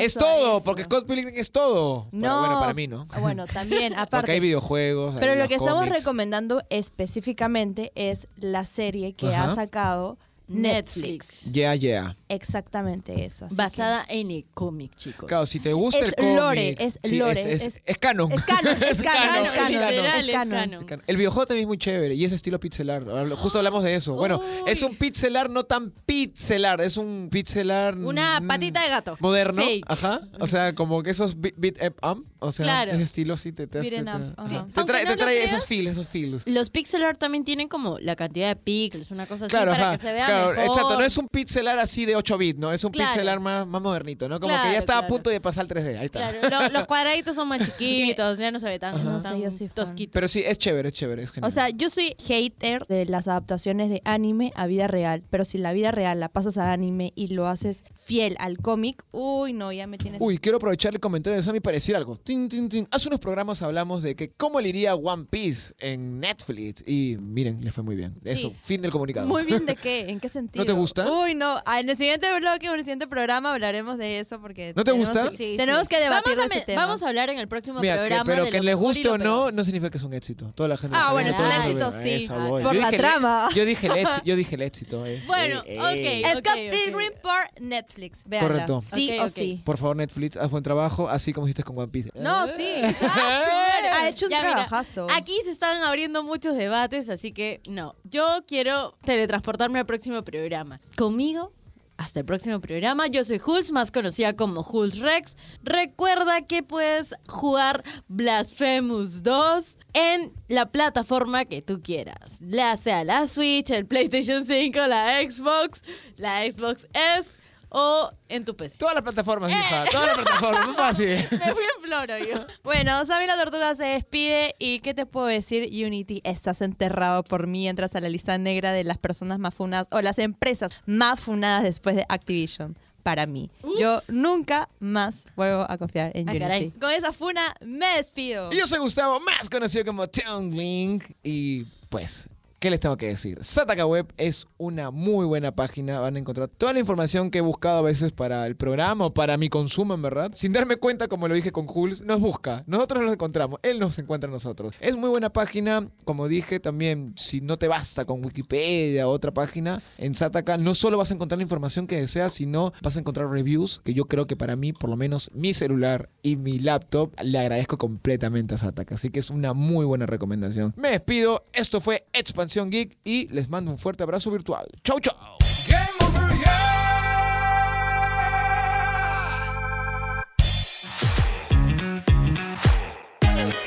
Es 0.00 0.14
todo, 0.14 0.62
porque 0.62 0.84
Scott 0.84 1.06
Pilgrim 1.06 1.32
es 1.36 1.50
todo. 1.50 2.04
Para- 2.10 2.16
No. 2.18 2.38
bueno, 2.40 2.60
para 2.60 2.74
mí, 2.74 2.86
¿no? 2.86 3.06
Ah, 3.10 3.20
Bueno, 3.20 3.46
también, 3.46 3.92
aparte. 3.94 4.16
Porque 4.18 4.32
hay 4.32 4.40
videojuegos. 4.40 5.16
Pero 5.18 5.32
hay 5.32 5.38
lo 5.38 5.48
que 5.48 5.54
estamos 5.54 5.88
recomendando 5.88 6.62
específicamente 6.70 7.92
es 7.94 8.28
la 8.36 8.64
serie 8.64 9.14
que 9.14 9.34
ha 9.34 9.54
sacado 9.54 10.18
Netflix. 10.48 11.46
Netflix. 11.46 11.52
Yeah, 11.52 11.74
yeah. 11.74 12.14
Exactamente 12.28 13.24
eso. 13.24 13.46
así 13.46 13.54
Basada 13.56 14.04
en 14.08 14.30
el 14.30 14.44
cómic, 14.52 14.94
chicos. 14.96 15.26
Claro, 15.28 15.46
si 15.46 15.60
te 15.60 15.72
gusta 15.72 16.00
Es 16.00 16.06
el 16.08 16.14
cómic. 16.14 16.36
lore, 16.36 16.76
es 16.78 16.98
sí, 17.02 17.16
lore, 17.16 17.32
Es, 17.32 17.46
es, 17.46 17.66
es- 17.66 17.80
es 17.84 17.98
canon. 17.98 18.30
Es 18.32 18.42
canon, 18.42 18.82
es 18.82 19.02
canon, 19.02 19.46
es 19.46 19.52
canon. 19.52 19.72
Literal, 19.72 20.30
canon. 20.30 21.02
El 21.06 21.16
videojuego 21.16 21.46
también 21.46 21.64
es 21.64 21.68
muy 21.68 21.78
chévere 21.78 22.14
y 22.14 22.24
es 22.24 22.32
estilo 22.32 22.58
pixelar. 22.60 23.08
Ahora, 23.08 23.34
Justo 23.36 23.58
hablamos 23.58 23.82
de 23.84 23.94
eso. 23.94 24.14
Bueno, 24.14 24.38
Uy. 24.38 24.70
es 24.70 24.82
un 24.82 24.94
pixelar 24.96 25.48
no 25.50 25.64
tan 25.64 25.90
pixelar, 25.90 26.80
es 26.80 26.96
un 26.96 27.28
pixelar 27.30 27.96
Una 27.96 28.40
mm, 28.40 28.46
patita 28.46 28.82
de 28.82 28.88
gato. 28.88 29.16
moderno. 29.20 29.62
Fake. 29.62 29.84
Ajá. 29.88 30.20
O 30.40 30.46
sea, 30.46 30.74
como 30.74 31.02
que 31.02 31.10
esos 31.10 31.40
beat, 31.40 31.54
beat 31.56 31.76
em 31.82 31.92
up, 32.02 32.24
o 32.40 32.52
sea, 32.52 32.64
Claro. 32.64 32.92
ese 32.92 33.02
estilo 33.02 33.36
sí 33.36 33.52
te, 33.52 33.66
te, 33.66 33.80
te, 33.80 33.96
'em 33.96 34.04
te- 34.04 34.10
te 34.10 34.34
Aunque 34.36 34.82
trae, 34.84 35.04
no 35.04 35.10
te 35.12 35.16
trae 35.16 35.36
creas, 35.36 35.52
esos 35.52 35.66
feels, 35.66 35.90
esos 35.92 36.08
feels. 36.08 36.46
Los 36.46 36.70
pixel 36.70 37.02
art 37.04 37.18
también 37.18 37.44
tienen 37.44 37.68
como 37.68 37.98
la 37.98 38.16
cantidad 38.16 38.48
de 38.48 38.56
píxeles, 38.56 39.10
una 39.10 39.26
cosa 39.26 39.46
así 39.46 39.50
Claro, 39.52 39.72
para 39.72 39.90
ajá. 39.90 39.98
que 39.98 40.06
se 40.06 40.12
vea 40.12 40.26
claro, 40.32 40.48
mejor. 40.50 40.64
exacto. 40.66 40.98
No 40.98 41.04
es 41.04 41.16
un 41.18 41.28
pixelar 41.28 41.78
así 41.78 42.04
de 42.04 42.16
8 42.16 42.38
bits, 42.38 42.58
¿no? 42.58 42.72
Es 42.72 42.84
un 42.84 42.92
Claro. 42.92 43.10
pixelar 43.10 43.40
más, 43.40 43.66
más 43.66 43.82
modernito, 43.82 44.28
¿no? 44.28 44.40
Como 44.40 44.54
que 44.54 44.72
ya 44.72 44.78
estaba 44.78 45.00
a 45.00 45.06
punto 45.06 45.30
de 45.30 45.40
pasar 45.40 45.62
al 45.62 45.68
3D. 45.68 45.98
Ahí 45.98 46.06
está. 46.06 46.28
Claro, 46.28 46.66
lo- 46.68 46.72
los 46.78 46.86
cuadraditos 46.86 47.36
son 47.36 47.48
más 47.48 47.58
chiquitos, 47.78 48.38
ya 48.38 48.50
no 48.50 48.58
se 48.58 48.66
ve 48.66 48.78
tan, 48.78 49.04
No 49.04 49.20
tan 49.20 49.34
sé, 49.34 49.40
yo 49.40 49.50
soy 49.50 49.68
fan. 49.68 49.74
tosquito. 49.76 50.12
Pero 50.12 50.28
sí, 50.28 50.42
es 50.44 50.58
chévere, 50.58 50.88
es 50.88 50.94
chévere, 50.94 51.22
es 51.22 51.30
genial. 51.30 51.48
O 51.48 51.50
sea, 51.52 51.68
yo 51.70 51.88
soy 51.90 52.14
hater 52.26 52.86
de 52.86 53.06
las 53.06 53.28
adaptaciones 53.28 53.88
de 53.90 54.00
anime 54.04 54.52
a 54.54 54.66
vida 54.66 54.86
real, 54.86 55.22
pero 55.30 55.44
si 55.44 55.58
la 55.58 55.72
vida 55.72 55.90
real 55.90 56.20
la 56.20 56.28
pasas 56.28 56.58
a 56.58 56.72
anime 56.72 57.12
y 57.14 57.28
lo 57.28 57.46
haces 57.46 57.84
fiel 57.94 58.36
al 58.38 58.58
cómic, 58.58 59.04
uy, 59.10 59.52
no, 59.52 59.72
ya 59.72 59.86
me 59.86 59.98
tienes... 59.98 60.20
Uy, 60.20 60.38
quiero 60.38 60.56
aprovechar 60.58 60.92
el 60.94 61.00
comentario 61.00 61.36
de 61.36 61.42
Sammy 61.42 61.60
para 61.60 61.74
decir 61.74 61.96
algo. 61.96 62.16
Tin, 62.16 62.48
tin, 62.48 62.68
tin. 62.68 62.86
Hace 62.90 63.08
unos 63.08 63.20
programas 63.20 63.62
hablamos 63.62 64.02
de 64.02 64.14
que 64.16 64.30
cómo 64.30 64.60
le 64.60 64.68
iría 64.68 64.94
One 64.94 65.24
Piece 65.28 65.74
en 65.80 66.20
Netflix. 66.20 66.84
Y 66.86 67.16
miren, 67.20 67.62
le 67.64 67.72
fue 67.72 67.82
muy 67.84 67.96
bien. 67.96 68.14
Eso, 68.24 68.52
fin 68.60 68.82
del 68.82 68.90
comunicado. 68.90 69.26
Muy 69.26 69.44
bien, 69.44 69.66
¿de 69.66 69.76
qué? 69.82 70.00
¿En 70.10 70.20
qué 70.22 70.28
sentido? 70.30 70.62
¿No 70.62 70.66
te 70.66 70.72
gusta? 70.72 71.10
Uy, 71.10 71.34
no. 71.34 71.60
Ah, 71.66 71.80
En 71.80 71.90
el 71.90 71.96
siguiente 71.98 72.26
bloque 72.38 72.70
o 72.70 72.72
en 72.72 72.78
el 72.78 72.84
siguiente 72.84 73.06
programa 73.06 73.52
hablaremos 73.52 73.98
de 73.98 74.20
eso 74.20 74.40
porque... 74.40 74.72
¿No 74.74 74.84
te 74.84 74.92
tenemos 74.92 75.08
gusta? 75.10 75.28
que- 75.30 75.36
Sí, 75.36 75.54
tenemos 75.58 75.82
sí. 75.82 75.88
que 75.88 76.00
debatir 76.00 76.32
vamos 76.36 76.38
a, 76.38 76.42
de 76.42 76.46
ese 76.46 76.58
me- 76.60 76.64
tema. 76.64 76.86
Vamos 76.86 77.02
a 77.02 77.08
hablar 77.08 77.28
en 77.30 77.38
el 77.38 77.48
próximo 77.48 77.80
Mira, 77.80 77.94
que- 77.94 78.00
programa 78.00 78.24
pero 78.24 78.44
de 78.46 78.50
que 78.50 78.60
les 78.62 78.76
guste 78.76 79.08
o 79.08 79.18
no, 79.18 79.50
no 79.50 79.64
significa 79.64 79.90
que 79.90 79.98
es 79.98 80.04
un 80.04 80.14
éxito. 80.14 80.52
Toda 80.54 80.68
la 80.68 80.76
gente 80.78 80.96
Ah, 80.98 81.12
bueno, 81.12 81.30
es 81.30 81.38
un 81.38 81.50
éxito, 81.50 81.92
sí. 82.02 82.26
Ah, 82.30 82.46
por 82.62 82.74
la 82.74 82.90
trama. 82.90 83.48
Yo 83.54 83.64
dije 83.66 83.88
el 83.88 83.96
éxito. 83.98 84.22
Yo 84.24 84.36
dije 84.36 84.54
el 84.54 84.62
éxito 84.62 85.04
eh. 85.06 85.22
Bueno, 85.26 85.62
Eh, 85.66 85.78
ok. 85.78 85.86
eh. 85.98 86.22
Scott 86.38 86.46
ok, 86.46 86.46
ok. 86.48 86.70
Pilgrim 86.70 87.12
por 87.22 87.62
Netflix. 87.62 88.22
Véanla. 88.24 88.48
Correcto. 88.48 88.80
Sí 88.94 89.18
o 89.18 89.28
sí. 89.28 89.60
Por 89.64 89.76
favor, 89.76 89.96
Netflix, 89.96 90.36
haz 90.36 90.50
buen 90.50 90.62
trabajo, 90.62 91.08
así 91.08 91.32
como 91.32 91.46
hiciste 91.48 91.64
con 91.64 91.76
One 91.78 91.88
Piece. 91.88 92.10
No, 92.14 92.46
sí. 92.46 92.52
señores. 92.56 93.92
ha 93.92 94.08
hecho 94.08 94.26
un 94.26 94.30
Ya, 94.30 94.38
mira, 94.38 94.52
trabajazo. 94.54 95.06
aquí 95.12 95.34
se 95.44 95.50
están 95.50 95.82
abriendo 95.82 96.22
muchos 96.22 96.56
debates, 96.56 97.08
así 97.08 97.32
que 97.32 97.60
no. 97.68 97.96
Yo 98.12 98.44
quiero 98.46 98.94
teletransportarme 99.06 99.78
al 99.78 99.86
próximo 99.86 100.22
programa. 100.22 100.82
Conmigo. 100.98 101.54
Hasta 101.96 102.20
el 102.20 102.26
próximo 102.26 102.60
programa. 102.60 103.06
Yo 103.06 103.24
soy 103.24 103.40
Hulz, 103.44 103.70
más 103.70 103.90
conocida 103.90 104.36
como 104.36 104.60
Hulz 104.60 104.98
Rex. 104.98 105.38
Recuerda 105.62 106.42
que 106.42 106.62
puedes 106.62 107.14
jugar 107.26 107.82
Blasphemous 108.08 109.22
2 109.22 109.78
en 109.94 110.32
la 110.48 110.70
plataforma 110.70 111.46
que 111.46 111.62
tú 111.62 111.80
quieras. 111.80 112.40
Ya 112.42 112.76
sea 112.76 113.02
la 113.04 113.26
Switch, 113.26 113.70
el 113.70 113.86
PlayStation 113.86 114.44
5, 114.44 114.78
la 114.88 115.22
Xbox, 115.22 115.82
la 116.16 116.42
Xbox 116.42 116.88
S 116.92 117.38
o 117.74 118.12
en 118.28 118.44
tu 118.44 118.54
PC. 118.54 118.76
Todas 118.78 118.94
las 118.94 119.02
plataformas, 119.02 119.50
hija. 119.50 119.84
Todas 119.90 120.06
las 120.08 120.16
plataformas. 120.18 120.66
Muy 120.66 120.74
fácil. 120.76 121.08
Me 121.30 121.54
fui 121.54 121.64
en 121.76 121.82
floro 121.82 122.18
yo. 122.18 122.46
Bueno, 122.62 123.04
Sammy 123.04 123.26
la 123.26 123.36
Tortuga 123.36 123.74
se 123.74 123.84
despide 123.84 124.54
y 124.58 124.80
¿qué 124.80 124.92
te 124.94 125.06
puedo 125.06 125.26
decir? 125.26 125.62
Unity, 125.84 126.20
estás 126.24 126.60
enterrado 126.60 127.24
por 127.24 127.46
mí, 127.46 127.68
entras 127.68 127.94
a 127.96 128.00
la 128.00 128.08
lista 128.08 128.36
negra 128.38 128.72
de 128.72 128.84
las 128.84 128.98
personas 128.98 129.38
más 129.38 129.54
funadas 129.54 129.88
o 129.90 130.00
las 130.02 130.18
empresas 130.18 130.82
más 130.86 131.20
funadas 131.20 131.62
después 131.62 131.96
de 131.96 132.04
Activision. 132.08 132.76
para 133.02 133.26
mí. 133.26 133.50
Yo 133.80 134.00
nunca 134.06 134.68
más 134.78 135.24
vuelvo 135.34 135.66
a 135.68 135.76
confiar 135.76 136.12
en 136.14 136.28
Ah, 136.28 136.32
Unity. 136.32 136.38
caray. 136.44 136.70
Con 136.80 136.90
esa 136.92 137.12
funa 137.12 137.42
me 137.60 137.86
despido. 137.96 138.52
Y 138.52 138.58
yo 138.58 138.66
soy 138.68 138.78
Gustavo, 138.78 139.18
más 139.20 139.48
conocido 139.50 139.84
como 139.84 140.06
Tingling. 140.08 141.02
Y 141.24 141.64
pues, 141.88 142.28
¿qué 142.62 142.70
les 142.70 142.78
tengo 142.78 142.96
que 142.96 143.08
decir? 143.08 143.38
Sataka 143.42 143.84
Web 143.86 144.12
es 144.18 144.46
una 144.56 144.92
muy 144.92 145.26
buena 145.26 145.50
página. 145.50 145.98
Van 145.98 146.14
a 146.14 146.18
encontrar 146.20 146.46
toda 146.46 146.72
la 146.72 146.78
información 146.78 147.28
que 147.28 147.38
he 147.38 147.40
buscado 147.40 147.78
a 147.78 147.82
veces 147.82 148.12
para 148.12 148.46
el 148.46 148.54
programa 148.54 149.06
o 149.06 149.12
para 149.12 149.36
mi 149.36 149.48
consumo, 149.48 149.94
en 149.94 150.02
verdad. 150.02 150.30
Sin 150.32 150.52
darme 150.52 150.76
cuenta, 150.76 151.08
como 151.08 151.26
lo 151.26 151.34
dije 151.34 151.50
con 151.50 151.66
Jules, 151.66 152.02
nos 152.02 152.20
busca. 152.20 152.62
Nosotros 152.68 153.02
nos 153.02 153.14
encontramos. 153.14 153.58
Él 153.64 153.80
nos 153.80 153.98
encuentra 153.98 154.28
a 154.28 154.30
nosotros. 154.30 154.76
Es 154.78 154.96
muy 154.96 155.10
buena 155.10 155.32
página. 155.32 155.88
Como 156.04 156.28
dije 156.28 156.60
también, 156.60 157.14
si 157.16 157.40
no 157.40 157.56
te 157.56 157.66
basta 157.66 158.04
con 158.04 158.24
Wikipedia 158.24 159.08
o 159.08 159.10
otra 159.10 159.34
página, 159.34 159.82
en 159.98 160.14
Sataka 160.14 160.56
no 160.56 160.74
solo 160.74 160.96
vas 160.96 161.10
a 161.10 161.14
encontrar 161.14 161.38
la 161.38 161.42
información 161.42 161.88
que 161.88 161.96
deseas, 161.96 162.32
sino 162.32 162.72
vas 162.80 162.96
a 162.96 163.00
encontrar 163.00 163.28
reviews 163.28 163.80
que 163.84 163.92
yo 163.92 164.04
creo 164.04 164.28
que 164.28 164.36
para 164.36 164.54
mí, 164.54 164.72
por 164.72 164.88
lo 164.88 164.94
menos 164.94 165.32
mi 165.34 165.52
celular 165.52 166.10
y 166.22 166.36
mi 166.36 166.60
laptop, 166.60 167.12
le 167.24 167.40
agradezco 167.40 167.76
completamente 167.76 168.54
a 168.54 168.58
Sataka. 168.58 168.94
Así 168.94 169.10
que 169.10 169.18
es 169.18 169.30
una 169.30 169.52
muy 169.52 169.84
buena 169.84 170.06
recomendación. 170.06 170.72
Me 170.76 170.90
despido. 170.90 171.44
Esto 171.54 171.80
fue 171.80 172.06
Expansión 172.12 172.51
Geek 172.54 172.98
y 173.04 173.28
les 173.28 173.48
mando 173.48 173.70
un 173.70 173.78
fuerte 173.78 174.02
abrazo 174.02 174.30
virtual. 174.30 174.66
Chau, 174.84 175.00
chau. 175.00 175.14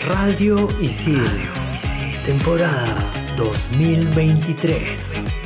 Radio 0.08 0.70
Isidro. 0.80 1.26
Temporada 2.26 3.34
2023. 3.38 5.45